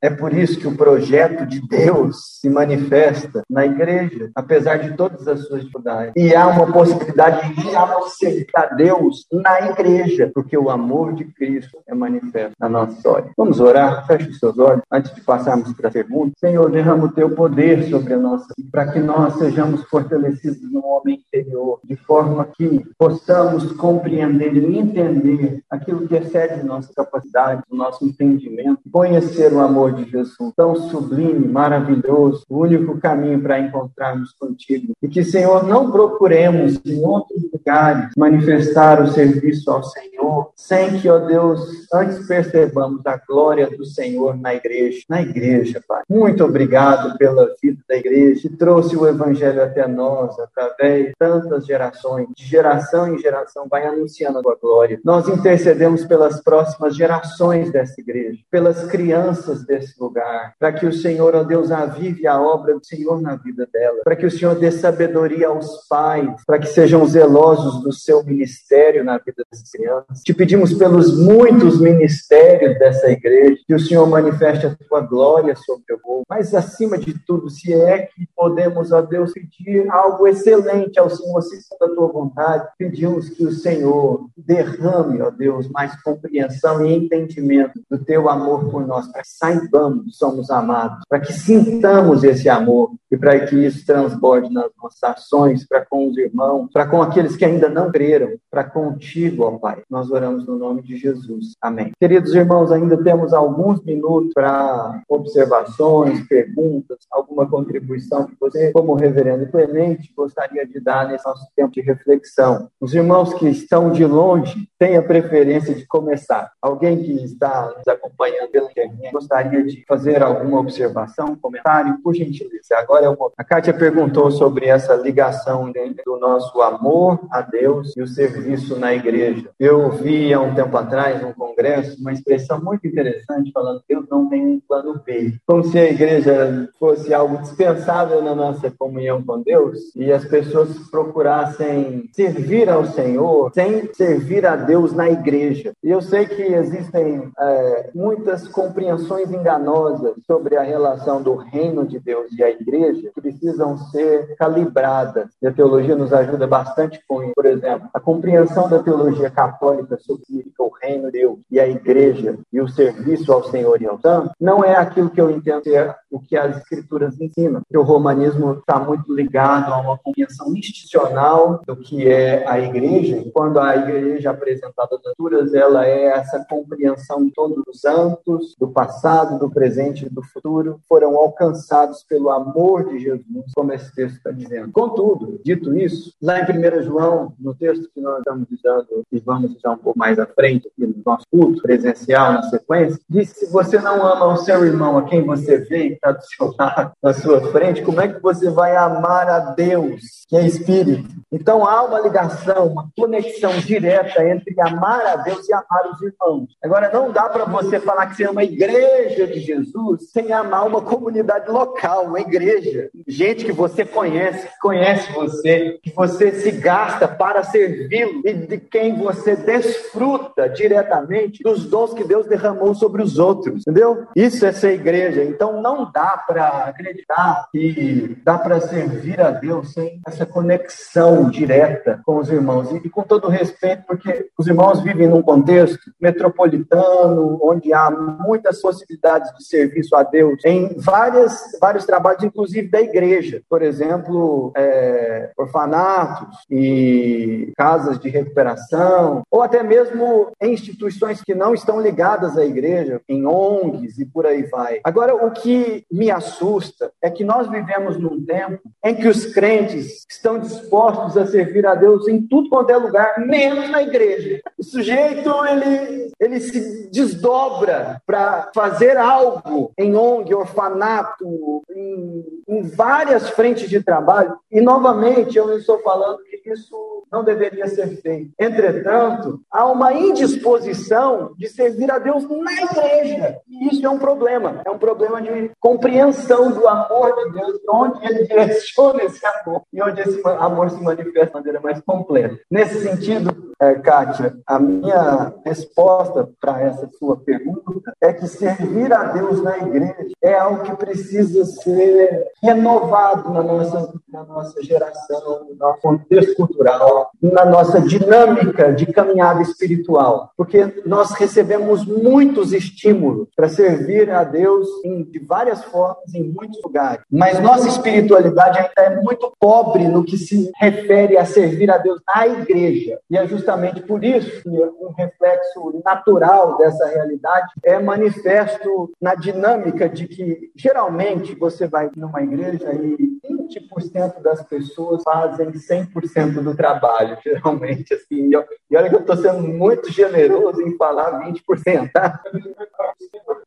É 0.00 0.10
por 0.10 0.32
isso 0.32 0.58
que 0.58 0.66
o 0.66 0.76
projeto 0.76 1.46
de 1.46 1.60
Deus 1.66 2.38
se 2.40 2.50
manifesta 2.50 3.42
na 3.48 3.64
igreja, 3.64 4.30
apesar 4.34 4.78
de 4.78 4.96
todas 4.96 5.28
as 5.28 5.46
suas 5.46 5.60
dificuldades. 5.60 6.11
E 6.16 6.34
há 6.34 6.46
uma 6.46 6.70
possibilidade 6.70 7.54
de 7.54 7.74
acertar 7.74 8.76
Deus 8.76 9.26
na 9.32 9.70
igreja, 9.70 10.30
porque 10.34 10.56
o 10.56 10.70
amor 10.70 11.14
de 11.14 11.24
Cristo 11.24 11.78
é 11.86 11.94
manifesto 11.94 12.54
na 12.58 12.68
nossa 12.68 12.92
história. 12.92 13.30
Vamos 13.36 13.60
orar? 13.60 14.06
Feche 14.06 14.30
os 14.30 14.38
seus 14.38 14.58
olhos 14.58 14.82
antes 14.90 15.14
de 15.14 15.20
passarmos 15.20 15.72
para 15.72 15.88
a 15.88 15.92
pergunta. 15.92 16.32
Senhor, 16.38 16.70
derrama 16.70 17.04
o 17.04 17.12
teu 17.12 17.30
poder 17.30 17.88
sobre 17.88 18.14
a 18.14 18.18
nossa 18.18 18.52
para 18.70 18.90
que 18.92 19.00
nós 19.00 19.34
sejamos 19.34 19.82
fortalecidos 19.84 20.70
no 20.72 20.84
homem 20.84 21.22
interior, 21.26 21.80
de 21.84 21.96
forma 21.96 22.46
que 22.56 22.84
possamos 22.98 23.72
compreender 23.72 24.54
e 24.54 24.78
entender 24.78 25.62
aquilo 25.70 26.06
que 26.06 26.16
excede 26.16 26.64
nossa 26.64 26.92
capacidade, 26.94 27.62
nosso 27.70 28.04
entendimento, 28.04 28.80
conhecer 28.90 29.52
o 29.52 29.60
amor 29.60 29.92
de 29.92 30.10
Jesus, 30.10 30.52
tão 30.56 30.74
sublime, 30.74 31.46
maravilhoso, 31.46 32.44
o 32.48 32.60
único 32.60 32.98
caminho 32.98 33.40
para 33.40 33.60
encontrarmos 33.60 34.32
contigo. 34.32 34.92
E 35.02 35.08
que, 35.08 35.24
Senhor, 35.24 35.66
não 35.66 35.90
procuremos 36.08 36.80
em 36.84 37.04
outros 37.04 37.42
lugares 37.52 38.10
manifestar 38.16 39.02
o 39.02 39.08
serviço 39.08 39.70
ao 39.70 39.82
Senhor, 39.82 40.11
sem 40.56 40.98
que, 41.00 41.08
ó 41.08 41.18
Deus, 41.18 41.60
antes 41.92 42.26
percebamos 42.26 43.04
a 43.06 43.16
glória 43.16 43.68
do 43.70 43.84
Senhor 43.84 44.36
na 44.36 44.54
igreja, 44.54 45.00
na 45.08 45.22
igreja, 45.22 45.82
Pai. 45.86 46.02
Muito 46.08 46.44
obrigado 46.44 47.16
pela 47.18 47.54
vida 47.62 47.80
da 47.88 47.96
igreja, 47.96 48.48
que 48.48 48.56
trouxe 48.56 48.96
o 48.96 49.06
Evangelho 49.06 49.62
até 49.62 49.86
nós, 49.86 50.38
através 50.38 51.06
de 51.06 51.12
tantas 51.18 51.66
gerações, 51.66 52.28
de 52.36 52.44
geração 52.44 53.14
em 53.14 53.18
geração, 53.18 53.66
vai 53.68 53.86
anunciando 53.86 54.38
a 54.38 54.42
tua 54.42 54.56
glória. 54.60 55.00
Nós 55.04 55.28
intercedemos 55.28 56.04
pelas 56.04 56.42
próximas 56.42 56.94
gerações 56.94 57.70
dessa 57.70 58.00
igreja, 58.00 58.38
pelas 58.50 58.84
crianças 58.84 59.64
desse 59.64 60.00
lugar, 60.00 60.54
para 60.58 60.72
que 60.72 60.86
o 60.86 60.92
Senhor, 60.92 61.34
ó 61.34 61.42
Deus, 61.42 61.70
avive 61.70 62.26
a 62.26 62.40
obra 62.40 62.74
do 62.74 62.84
Senhor 62.84 63.20
na 63.20 63.36
vida 63.36 63.68
dela, 63.72 64.00
para 64.04 64.16
que 64.16 64.26
o 64.26 64.30
Senhor 64.30 64.54
dê 64.54 64.70
sabedoria 64.70 65.48
aos 65.48 65.86
pais, 65.88 66.42
para 66.46 66.58
que 66.58 66.66
sejam 66.66 67.04
zelosos 67.06 67.82
do 67.82 67.92
seu 67.92 68.22
ministério 68.24 69.04
na 69.04 69.18
vida 69.18 69.44
das 69.50 69.62
crianças. 69.70 70.21
Te 70.24 70.32
pedimos 70.32 70.72
pelos 70.72 71.18
muitos 71.18 71.80
ministérios 71.80 72.78
dessa 72.78 73.10
igreja, 73.10 73.60
que 73.66 73.74
o 73.74 73.80
Senhor 73.80 74.06
manifeste 74.06 74.66
a 74.66 74.76
tua 74.88 75.00
glória 75.00 75.56
sobre 75.56 75.94
o 75.94 75.98
povo, 75.98 76.22
mas 76.28 76.54
acima 76.54 76.96
de 76.96 77.12
tudo, 77.26 77.50
se 77.50 77.72
é 77.72 78.02
que 78.02 78.28
podemos, 78.36 78.92
ó 78.92 79.02
Deus, 79.02 79.32
pedir 79.32 79.90
algo 79.90 80.28
excelente 80.28 80.98
ao 80.98 81.10
Senhor, 81.10 81.42
segundo 81.42 81.82
a 81.82 81.94
tua 81.94 82.06
vontade, 82.06 82.68
pedimos 82.78 83.30
que 83.30 83.44
o 83.44 83.52
Senhor 83.52 84.28
derrame, 84.36 85.20
ó 85.20 85.30
Deus, 85.30 85.68
mais 85.68 86.00
compreensão 86.02 86.86
e 86.86 86.94
entendimento 86.94 87.80
do 87.90 87.98
teu 87.98 88.28
amor 88.28 88.70
por 88.70 88.86
nós, 88.86 89.10
para 89.10 89.22
que 89.22 89.28
saibamos 89.28 90.04
que 90.04 90.12
somos 90.12 90.50
amados, 90.50 91.04
para 91.08 91.18
que 91.18 91.32
sintamos 91.32 92.22
esse 92.22 92.48
amor 92.48 92.92
e 93.12 93.16
para 93.16 93.38
que 93.40 93.54
isso 93.56 93.84
transborde 93.84 94.50
nas 94.50 94.70
nossas 94.82 95.02
ações, 95.02 95.68
para 95.68 95.84
com 95.84 96.08
os 96.08 96.16
irmãos, 96.16 96.70
para 96.72 96.86
com 96.86 97.02
aqueles 97.02 97.36
que 97.36 97.44
ainda 97.44 97.68
não 97.68 97.92
creram, 97.92 98.30
para 98.50 98.64
contigo, 98.64 99.44
ó 99.44 99.58
Pai. 99.58 99.82
Nós 99.90 100.10
oramos 100.10 100.46
no 100.46 100.56
nome 100.56 100.82
de 100.82 100.96
Jesus. 100.96 101.54
Amém. 101.60 101.92
Queridos 102.00 102.34
irmãos, 102.34 102.72
ainda 102.72 102.96
temos 102.96 103.34
alguns 103.34 103.84
minutos 103.84 104.32
para 104.32 105.02
observações, 105.08 106.26
perguntas, 106.26 106.98
alguma 107.10 107.46
contribuição 107.48 108.26
que 108.26 108.34
você, 108.40 108.72
como 108.72 108.94
reverendo 108.94 109.46
Clemente, 109.52 110.10
gostaria 110.16 110.66
de 110.66 110.80
dar 110.80 111.08
nesse 111.08 111.26
nosso 111.26 111.46
tempo 111.54 111.72
de 111.72 111.82
reflexão. 111.82 112.68
Os 112.80 112.94
irmãos 112.94 113.34
que 113.34 113.46
estão 113.48 113.90
de 113.90 114.06
longe 114.06 114.66
têm 114.78 114.96
a 114.96 115.02
preferência 115.02 115.74
de 115.74 115.86
começar. 115.86 116.50
Alguém 116.62 117.02
que 117.02 117.12
está 117.24 117.74
nos 117.76 117.86
acompanhando 117.86 118.50
pela 118.50 118.70
internet 118.70 119.12
gostaria 119.12 119.62
de 119.62 119.84
fazer 119.86 120.22
alguma 120.22 120.60
observação, 120.60 121.36
comentário, 121.36 121.98
por 122.02 122.14
gentileza. 122.14 122.76
Agora 122.78 123.01
A 123.36 123.44
Kátia 123.44 123.74
perguntou 123.74 124.30
sobre 124.30 124.66
essa 124.66 124.94
ligação 124.94 125.72
do 126.04 126.18
nosso 126.18 126.62
amor 126.62 127.18
a 127.30 127.40
Deus 127.40 127.96
e 127.96 128.02
o 128.02 128.06
serviço 128.06 128.78
na 128.78 128.94
igreja. 128.94 129.50
Eu 129.58 129.90
vi 129.90 130.32
há 130.32 130.40
um 130.40 130.54
tempo 130.54 130.76
atrás, 130.76 131.20
num 131.20 131.32
congresso, 131.32 132.00
uma 132.00 132.12
expressão 132.12 132.62
muito 132.62 132.86
interessante 132.86 133.50
falando 133.52 133.82
Deus 133.88 134.06
não 134.08 134.28
tem 134.28 134.46
um 134.46 134.60
plano 134.60 135.00
B. 135.04 135.34
Como 135.46 135.64
se 135.64 135.78
a 135.78 135.90
igreja 135.90 136.68
fosse 136.78 137.12
algo 137.12 137.38
dispensável 137.38 138.22
na 138.22 138.34
nossa 138.34 138.70
comunhão 138.70 139.22
com 139.22 139.42
Deus 139.42 139.78
e 139.96 140.12
as 140.12 140.24
pessoas 140.24 140.68
procurassem 140.90 142.08
servir 142.12 142.68
ao 142.68 142.84
Senhor 142.84 143.50
sem 143.52 143.92
servir 143.94 144.46
a 144.46 144.54
Deus 144.54 144.92
na 144.92 145.10
igreja. 145.10 145.72
E 145.82 145.90
eu 145.90 146.00
sei 146.00 146.26
que 146.26 146.42
existem 146.42 147.30
é, 147.38 147.90
muitas 147.94 148.46
compreensões 148.46 149.30
enganosas 149.32 150.14
sobre 150.26 150.56
a 150.56 150.62
relação 150.62 151.22
do 151.22 151.34
reino 151.34 151.86
de 151.86 151.98
Deus 151.98 152.30
e 152.32 152.42
a 152.42 152.50
igreja 152.50 152.91
que 153.00 153.20
precisam 153.20 153.78
ser 153.90 154.34
calibradas. 154.36 155.28
E 155.40 155.46
a 155.46 155.52
teologia 155.52 155.96
nos 155.96 156.12
ajuda 156.12 156.46
bastante 156.46 157.00
com 157.08 157.22
isso. 157.22 157.32
Por 157.34 157.46
exemplo, 157.46 157.88
a 157.92 158.00
compreensão 158.00 158.68
da 158.68 158.82
teologia 158.82 159.30
católica 159.30 159.98
sobre 159.98 160.52
o 160.58 160.70
reino 160.82 161.10
de 161.10 161.22
Deus 161.22 161.38
e 161.50 161.60
a 161.60 161.68
igreja 161.68 162.36
e 162.52 162.60
o 162.60 162.68
serviço 162.68 163.32
ao 163.32 163.44
Senhor 163.44 163.80
e 163.80 163.86
ao 163.86 164.00
Santo 164.00 164.32
não 164.40 164.64
é 164.64 164.74
aquilo 164.74 165.10
que 165.10 165.20
eu 165.20 165.30
entendo 165.30 165.62
ser 165.62 165.94
o 166.10 166.20
que 166.20 166.36
as 166.36 166.56
escrituras 166.58 167.18
ensinam. 167.20 167.62
o 167.72 167.82
romanismo 167.82 168.54
está 168.54 168.78
muito 168.78 169.14
ligado 169.14 169.72
a 169.72 169.78
uma 169.78 169.98
compreensão 169.98 170.54
institucional 170.54 171.60
do 171.66 171.76
que 171.76 172.08
é 172.08 172.46
a 172.48 172.58
igreja. 172.58 173.24
Quando 173.32 173.60
a 173.60 173.76
igreja 173.76 174.28
é 174.28 174.32
apresentada 174.32 174.88
nas 174.92 175.00
escrituras, 175.00 175.54
ela 175.54 175.86
é 175.86 176.04
essa 176.06 176.44
compreensão 176.48 177.24
de 177.24 177.32
todos 177.32 177.62
os 177.66 177.80
santos, 177.80 178.54
do 178.58 178.68
passado, 178.68 179.38
do 179.38 179.50
presente 179.50 180.06
e 180.06 180.10
do 180.10 180.22
futuro, 180.22 180.80
foram 180.88 181.16
alcançados 181.16 182.04
pelo 182.04 182.30
amor 182.30 182.81
de 182.84 182.98
Jesus, 182.98 183.52
como 183.54 183.72
esse 183.72 183.94
texto 183.94 184.16
está 184.16 184.30
dizendo. 184.30 184.72
Contudo, 184.72 185.40
dito 185.44 185.76
isso, 185.76 186.12
lá 186.20 186.40
em 186.40 186.44
1 186.44 186.82
João, 186.82 187.34
no 187.38 187.54
texto 187.54 187.88
que 187.94 188.00
nós 188.00 188.18
estamos 188.18 188.48
usando 188.50 189.04
e 189.10 189.18
vamos 189.18 189.54
usar 189.54 189.72
um 189.72 189.78
pouco 189.78 189.98
mais 189.98 190.18
à 190.18 190.26
frente 190.26 190.68
aqui 190.68 190.86
no 190.86 191.02
nosso 191.04 191.26
culto 191.30 191.62
presencial, 191.62 192.32
na 192.32 192.42
sequência, 192.44 192.98
diz 193.08 193.30
se 193.30 193.46
você 193.50 193.78
não 193.78 194.04
ama 194.04 194.26
o 194.26 194.36
seu 194.36 194.64
irmão, 194.64 194.98
a 194.98 195.04
quem 195.04 195.24
você 195.24 195.58
vê, 195.58 195.88
está 195.88 196.12
do 196.12 196.22
seu 196.22 196.54
lado, 196.58 196.92
na 197.02 197.12
sua 197.12 197.40
frente, 197.52 197.82
como 197.82 198.00
é 198.00 198.08
que 198.08 198.20
você 198.20 198.50
vai 198.50 198.76
amar 198.76 199.28
a 199.28 199.38
Deus, 199.52 200.24
que 200.28 200.36
é 200.36 200.46
Espírito? 200.46 201.08
Então 201.30 201.66
há 201.66 201.82
uma 201.82 202.00
ligação, 202.00 202.66
uma 202.68 202.88
conexão 202.96 203.52
direta 203.58 204.26
entre 204.28 204.54
amar 204.60 205.04
a 205.06 205.16
Deus 205.16 205.48
e 205.48 205.52
amar 205.52 205.90
os 205.92 206.02
irmãos. 206.02 206.56
Agora, 206.62 206.90
não 206.92 207.10
dá 207.10 207.28
para 207.28 207.44
você 207.44 207.80
falar 207.80 208.06
que 208.06 208.16
você 208.16 208.24
ama 208.24 208.42
a 208.42 208.44
igreja 208.44 209.26
de 209.26 209.40
Jesus 209.40 210.10
sem 210.10 210.32
amar 210.32 210.66
uma 210.66 210.82
comunidade 210.82 211.50
local, 211.50 212.06
uma 212.06 212.20
igreja. 212.20 212.61
Gente 213.06 213.44
que 213.44 213.52
você 213.52 213.84
conhece, 213.84 214.46
que 214.48 214.58
conhece 214.60 215.12
você, 215.12 215.78
que 215.82 215.92
você 215.94 216.32
se 216.32 216.50
gasta 216.52 217.08
para 217.08 217.42
servi-lo 217.42 218.22
e 218.24 218.32
de 218.32 218.58
quem 218.58 218.96
você 218.96 219.36
desfruta 219.36 220.48
diretamente 220.48 221.42
dos 221.42 221.64
dons 221.66 221.92
que 221.92 222.04
Deus 222.04 222.26
derramou 222.26 222.74
sobre 222.74 223.02
os 223.02 223.18
outros. 223.18 223.62
Entendeu? 223.62 224.06
Isso 224.14 224.44
é 224.46 224.52
ser 224.52 224.74
igreja. 224.74 225.24
Então, 225.24 225.60
não 225.60 225.90
dá 225.90 226.22
para 226.26 226.64
acreditar 226.64 227.48
que 227.50 228.16
dá 228.24 228.38
para 228.38 228.60
servir 228.60 229.20
a 229.20 229.30
Deus 229.30 229.72
sem 229.72 230.00
essa 230.06 230.24
conexão 230.24 231.28
direta 231.28 232.00
com 232.04 232.18
os 232.18 232.30
irmãos. 232.30 232.70
E 232.72 232.88
com 232.88 233.02
todo 233.02 233.28
respeito, 233.28 233.84
porque 233.86 234.28
os 234.38 234.46
irmãos 234.46 234.80
vivem 234.80 235.08
num 235.08 235.22
contexto 235.22 235.90
metropolitano, 236.00 237.38
onde 237.42 237.72
há 237.72 237.90
muitas 237.90 238.60
possibilidades 238.60 239.32
de 239.36 239.44
serviço 239.44 239.94
a 239.96 240.02
Deus 240.02 240.44
em 240.44 240.74
várias, 240.78 241.58
vários 241.60 241.84
trabalhos, 241.84 242.22
inclusive 242.22 242.51
da 242.60 242.80
igreja. 242.80 243.40
Por 243.48 243.62
exemplo, 243.62 244.52
é, 244.56 245.30
orfanatos 245.38 246.38
e 246.50 247.52
casas 247.56 247.98
de 247.98 248.08
recuperação, 248.08 249.22
ou 249.30 249.42
até 249.42 249.62
mesmo 249.62 250.30
em 250.40 250.52
instituições 250.52 251.22
que 251.22 251.34
não 251.34 251.54
estão 251.54 251.80
ligadas 251.80 252.36
à 252.36 252.44
igreja, 252.44 253.00
em 253.08 253.26
ONGs 253.26 253.98
e 253.98 254.04
por 254.04 254.26
aí 254.26 254.42
vai. 254.42 254.80
Agora, 254.84 255.14
o 255.14 255.30
que 255.30 255.84
me 255.90 256.10
assusta 256.10 256.92
é 257.00 257.08
que 257.08 257.24
nós 257.24 257.48
vivemos 257.48 257.96
num 257.96 258.24
tempo 258.24 258.60
em 258.84 258.94
que 258.94 259.08
os 259.08 259.26
crentes 259.26 260.04
estão 260.10 260.38
dispostos 260.38 261.16
a 261.16 261.26
servir 261.26 261.66
a 261.66 261.74
Deus 261.74 262.08
em 262.08 262.26
tudo 262.26 262.48
quanto 262.48 262.70
é 262.70 262.76
lugar, 262.76 263.18
menos 263.18 263.70
na 263.70 263.82
igreja. 263.82 264.40
O 264.58 264.62
sujeito, 264.62 265.30
ele, 265.46 266.10
ele 266.18 266.40
se 266.40 266.90
desdobra 266.90 268.00
para 268.06 268.50
fazer 268.54 268.96
algo 268.96 269.72
em 269.78 269.94
ONG, 269.96 270.34
orfanato, 270.34 271.62
em, 271.70 272.24
em 272.48 272.62
várias 272.62 273.30
frentes 273.30 273.68
de 273.68 273.82
trabalho. 273.82 274.36
E, 274.50 274.60
novamente, 274.60 275.36
eu 275.36 275.56
estou 275.56 275.78
falando 275.80 276.18
que 276.24 276.50
isso 276.50 277.04
não 277.10 277.22
deveria 277.22 277.68
ser 277.68 277.88
feito. 278.00 278.30
Entretanto, 278.38 279.40
há 279.50 279.66
uma 279.66 279.92
indisposição 279.92 281.34
de 281.36 281.48
servir 281.48 281.90
a 281.90 281.98
Deus 281.98 282.26
na 282.28 282.52
igreja. 282.52 283.36
E 283.48 283.68
isso 283.68 283.84
é 283.84 283.90
um 283.90 283.98
problema. 283.98 284.62
É 284.64 284.70
um 284.70 284.78
problema 284.78 285.20
de 285.20 285.50
compreensão 285.60 286.50
do 286.50 286.66
amor 286.66 287.14
de 287.14 287.32
Deus, 287.32 287.58
de 287.58 287.70
onde 287.70 288.06
ele 288.06 288.26
direciona 288.28 289.04
esse 289.04 289.20
amor 289.26 289.62
e 289.72 289.82
onde 289.82 290.00
esse 290.00 290.22
amor 290.26 290.70
se 290.70 290.82
manifesta 290.82 291.26
de 291.26 291.34
maneira 291.34 291.60
mais 291.60 291.80
completa. 291.80 292.38
Nesse 292.50 292.82
sentido, 292.82 293.52
é, 293.60 293.74
Kátia, 293.74 294.34
a 294.46 294.58
minha 294.58 295.34
resposta 295.44 296.28
para 296.40 296.60
essa 296.60 296.88
sua 296.98 297.16
pergunta 297.16 297.92
é 298.00 298.12
que 298.12 298.26
servir 298.26 298.92
a 298.92 299.04
Deus 299.12 299.42
na 299.42 299.58
igreja 299.58 300.08
é 300.22 300.34
algo 300.34 300.64
que 300.64 300.76
precisa 300.76 301.44
ser 301.44 302.26
renovado 302.42 303.32
na 303.32 303.42
nossa, 303.42 303.94
na 304.12 304.24
nossa 304.24 304.60
geração, 304.62 305.46
no 305.48 305.54
nosso 305.54 305.80
contexto 305.80 306.34
cultural, 306.34 307.10
na 307.22 307.44
nossa 307.44 307.80
dinâmica 307.80 308.72
de 308.72 308.86
caminhada 308.86 309.40
espiritual, 309.42 310.32
porque 310.36 310.82
nós 310.84 311.12
recebemos 311.12 311.86
muitos 311.86 312.52
estímulos 312.52 313.28
para 313.36 313.48
servir 313.48 314.10
a 314.10 314.24
Deus 314.24 314.66
em, 314.84 315.04
de 315.04 315.20
várias 315.20 315.62
formas, 315.64 316.12
em 316.12 316.24
muitos 316.24 316.60
lugares, 316.62 317.04
mas 317.08 317.38
nossa 317.38 317.68
espiritualidade 317.68 318.58
ainda 318.58 318.92
é 318.92 319.00
muito 319.00 319.32
pobre 319.38 319.86
no 319.86 320.02
que 320.02 320.18
se 320.18 320.50
refere 320.58 321.16
a 321.16 321.24
servir 321.24 321.70
a 321.70 321.78
Deus 321.78 322.00
na 322.12 322.26
igreja, 322.26 322.98
e 323.08 323.16
é 323.16 323.24
justamente 323.26 323.80
por 323.82 324.02
isso 324.02 324.42
que 324.42 324.48
um 324.48 324.92
reflexo 324.96 325.80
natural 325.84 326.56
dessa 326.56 326.86
realidade 326.88 327.52
é 327.64 327.78
manifesto 327.78 328.90
na 329.00 329.14
dinâmica 329.14 329.88
de 329.88 330.08
que 330.08 330.50
geralmente 330.56 331.34
você 331.36 331.68
vai 331.68 331.88
numa 331.96 332.20
igreja 332.20 332.31
e 332.32 333.20
20% 333.22 334.22
das 334.22 334.42
pessoas 334.44 335.02
fazem 335.02 335.50
100% 335.52 336.42
do 336.42 336.54
trabalho, 336.54 337.18
geralmente, 337.24 337.94
assim. 337.94 338.30
E 338.30 338.76
olha 338.76 338.88
que 338.88 338.96
eu 338.96 339.00
estou 339.00 339.16
sendo 339.16 339.42
muito 339.42 339.90
generoso 339.90 340.62
em 340.62 340.76
falar 340.76 341.20
20%, 341.20 341.90
tá? 341.92 342.20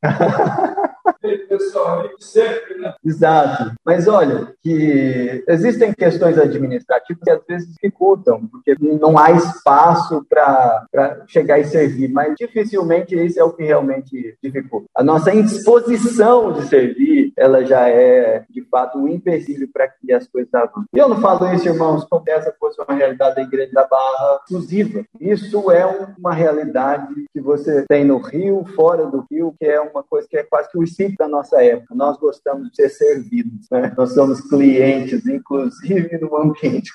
Exato. 3.04 3.74
Mas 3.84 4.08
olha, 4.08 4.54
que 4.62 5.44
existem 5.48 5.94
questões 5.94 6.38
administrativas 6.38 7.22
que 7.24 7.32
às 7.32 7.46
vezes 7.48 7.74
dificultam, 7.74 8.48
porque 8.48 8.76
não 8.80 9.18
há 9.18 9.32
espaço 9.32 10.26
para 10.30 10.86
chegar 11.28 11.60
e 11.60 11.66
servir, 11.66 12.10
mas 12.10 12.36
dificilmente 12.36 13.16
isso 13.16 13.40
é 13.40 13.44
o 13.44 13.54
que 13.54 13.64
realmente 13.64 14.38
dificulta. 14.42 14.88
A 14.96 15.04
nossa 15.04 15.34
indisposição 15.34 16.54
de 16.54 16.68
servir, 16.68 17.34
ela 17.38 17.64
já 17.66 17.88
é, 17.90 18.44
de 18.50 18.62
fato, 18.76 18.98
um 18.98 19.08
empecilho 19.08 19.70
para 19.72 19.88
que 19.88 20.12
as 20.12 20.28
coisas 20.28 20.54
avancem. 20.54 20.84
E 20.94 20.98
eu 20.98 21.08
não 21.08 21.22
falo 21.22 21.54
isso, 21.54 21.66
irmãos, 21.66 22.04
como 22.04 22.26
essa 22.28 22.54
fosse 22.60 22.82
uma 22.82 22.94
realidade 22.94 23.36
da 23.36 23.42
Igreja 23.42 23.72
da 23.72 23.88
Barra 23.88 24.42
exclusiva. 24.42 25.06
Isso 25.18 25.72
é 25.72 25.86
uma 26.18 26.34
realidade 26.34 27.26
que 27.32 27.40
você 27.40 27.86
tem 27.88 28.04
no 28.04 28.18
Rio, 28.18 28.66
fora 28.76 29.06
do 29.06 29.26
Rio, 29.32 29.56
que 29.58 29.66
é 29.66 29.80
uma 29.80 30.04
coisa 30.04 30.28
que 30.28 30.36
é 30.36 30.44
quase 30.44 30.70
que 30.70 30.78
o 30.78 30.84
espírito 30.84 31.16
da 31.18 31.28
nossa 31.28 31.64
época. 31.64 31.96
Nós 31.96 32.18
gostamos 32.18 32.70
de 32.70 32.76
ser 32.76 32.90
servidos, 32.90 33.66
né? 33.72 33.94
Nós 33.98 34.14
somos 34.14 34.42
clientes, 34.42 35.26
inclusive 35.26 36.18
no 36.18 36.36
ambiente 36.36 36.92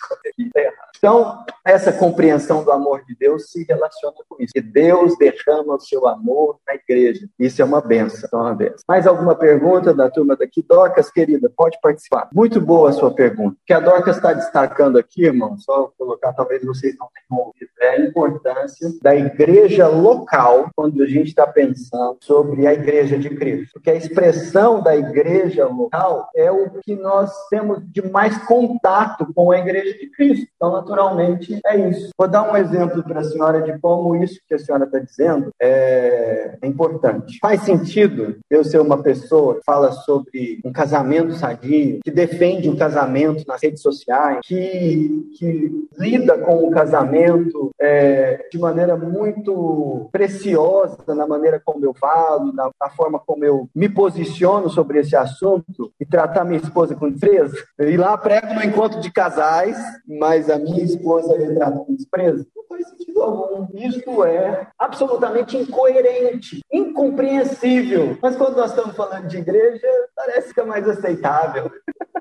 Então, 1.01 1.42
essa 1.64 1.90
compreensão 1.90 2.62
do 2.62 2.70
amor 2.70 3.03
de 3.07 3.16
Deus 3.16 3.51
se 3.51 3.64
relaciona 3.64 4.16
com 4.28 4.36
isso. 4.38 4.53
Que 4.53 4.61
Deus 4.61 5.16
derrama 5.16 5.76
o 5.76 5.80
seu 5.80 6.07
amor 6.07 6.59
na 6.68 6.74
igreja. 6.74 7.26
Isso 7.38 7.62
é 7.62 7.64
uma 7.64 7.80
benção. 7.80 8.28
É 8.30 8.36
uma 8.36 8.55
benção. 8.55 8.84
Mais 8.86 9.07
alguma 9.07 9.34
pergunta 9.34 9.94
da 9.94 10.11
turma 10.11 10.36
daqui? 10.36 10.62
Dorcas, 10.62 11.11
querida, 11.11 11.51
pode 11.57 11.78
participar. 11.80 12.28
Muito 12.34 12.61
boa 12.61 12.90
a 12.90 12.92
sua 12.92 13.11
pergunta. 13.14 13.57
O 13.57 13.66
que 13.66 13.72
a 13.72 13.80
Dorcas 13.80 14.16
está 14.16 14.34
destacando 14.34 14.98
aqui, 14.98 15.24
irmão, 15.24 15.59
só 15.59 15.90
colocar, 15.96 16.34
talvez 16.34 16.62
vocês 16.62 16.94
não 16.98 17.09
tenham 17.14 17.46
ouvido, 17.46 17.70
é 17.80 17.88
a 17.88 18.01
importância 18.01 18.90
da 19.03 19.16
igreja 19.16 19.88
local 19.88 20.68
quando 20.76 21.03
a 21.03 21.07
gente 21.07 21.28
está 21.28 21.46
pensando 21.46 22.18
sobre 22.20 22.66
a 22.66 22.74
igreja 22.74 23.18
de 23.18 23.30
Cristo. 23.30 23.72
Porque 23.72 23.90
a 23.90 23.94
expressão 23.94 24.82
da 24.82 24.94
igreja 24.94 25.66
local 25.66 26.28
é 26.36 26.51
o 26.51 26.68
que 26.82 26.94
nós 26.94 27.32
temos 27.48 27.80
de 27.90 28.03
mais 28.03 28.36
contato 28.44 29.26
com 29.34 29.51
a 29.51 29.59
igreja 29.59 29.98
de 29.98 30.11
Cristo. 30.11 30.46
Então, 30.57 30.89
naturalmente, 30.91 31.61
é 31.64 31.88
isso. 31.88 32.11
Vou 32.18 32.28
dar 32.28 32.51
um 32.51 32.57
exemplo 32.57 33.03
para 33.03 33.20
a 33.20 33.24
senhora 33.24 33.62
de 33.62 33.78
como 33.78 34.16
isso 34.16 34.41
que 34.47 34.55
a 34.55 34.59
senhora 34.59 34.84
está 34.84 34.99
dizendo 34.99 35.53
é 35.61 36.59
importante. 36.62 37.38
Faz 37.41 37.62
sentido 37.62 38.36
eu 38.51 38.64
ser 38.64 38.80
uma 38.80 39.03
pessoa 39.03 39.57
que 39.57 39.64
fala 39.64 39.93
sobre 39.93 40.61
um 40.64 40.72
casamento 40.72 41.34
sadio, 41.34 42.01
que 42.03 42.11
defende 42.11 42.68
o 42.68 42.76
casamento 42.76 43.45
nas 43.47 43.62
redes 43.62 43.82
sociais, 43.82 44.41
que, 44.45 45.30
que 45.38 45.88
lida 45.99 46.36
com 46.38 46.66
o 46.66 46.70
casamento 46.70 47.70
é, 47.80 48.47
de 48.51 48.59
maneira 48.59 48.97
muito 48.97 50.09
preciosa 50.11 50.99
na 51.14 51.26
maneira 51.26 51.61
como 51.64 51.84
eu 51.84 51.95
falo, 51.95 52.53
na, 52.53 52.70
na 52.80 52.91
forma 52.91 53.18
como 53.18 53.45
eu 53.45 53.68
me 53.74 53.88
posiciono 53.88 54.68
sobre 54.68 55.01
esse 55.01 55.14
assunto 55.16 55.93
e 56.01 56.05
tratar 56.05 56.45
minha 56.45 56.61
esposa 56.61 56.95
com 56.95 57.11
desprezo. 57.11 57.57
E 57.78 57.97
lá 57.97 58.16
prego 58.16 58.55
no 58.55 58.62
encontro 58.62 59.01
de 59.01 59.11
casais, 59.12 59.76
mas 60.07 60.51
a 60.51 60.59
minha 60.59 60.80
esposa 60.83 61.37
me 61.39 61.55
trata 61.55 61.78
com 61.78 61.95
desprezo. 61.95 62.47
Não 62.55 62.64
faz 62.64 62.89
sentido 62.89 63.22
algum. 63.22 63.66
Isso 63.74 64.24
é 64.24 64.68
absolutamente 64.78 65.57
incoerente, 65.57 66.61
incompreensível. 67.01 68.18
Mas 68.20 68.36
quando 68.36 68.57
nós 68.57 68.70
estamos 68.70 68.94
falando 68.94 69.26
de 69.26 69.38
igreja, 69.38 69.88
parece 70.14 70.53
que 70.53 70.61
é 70.61 70.64
mais 70.64 70.86
aceitável. 70.88 71.70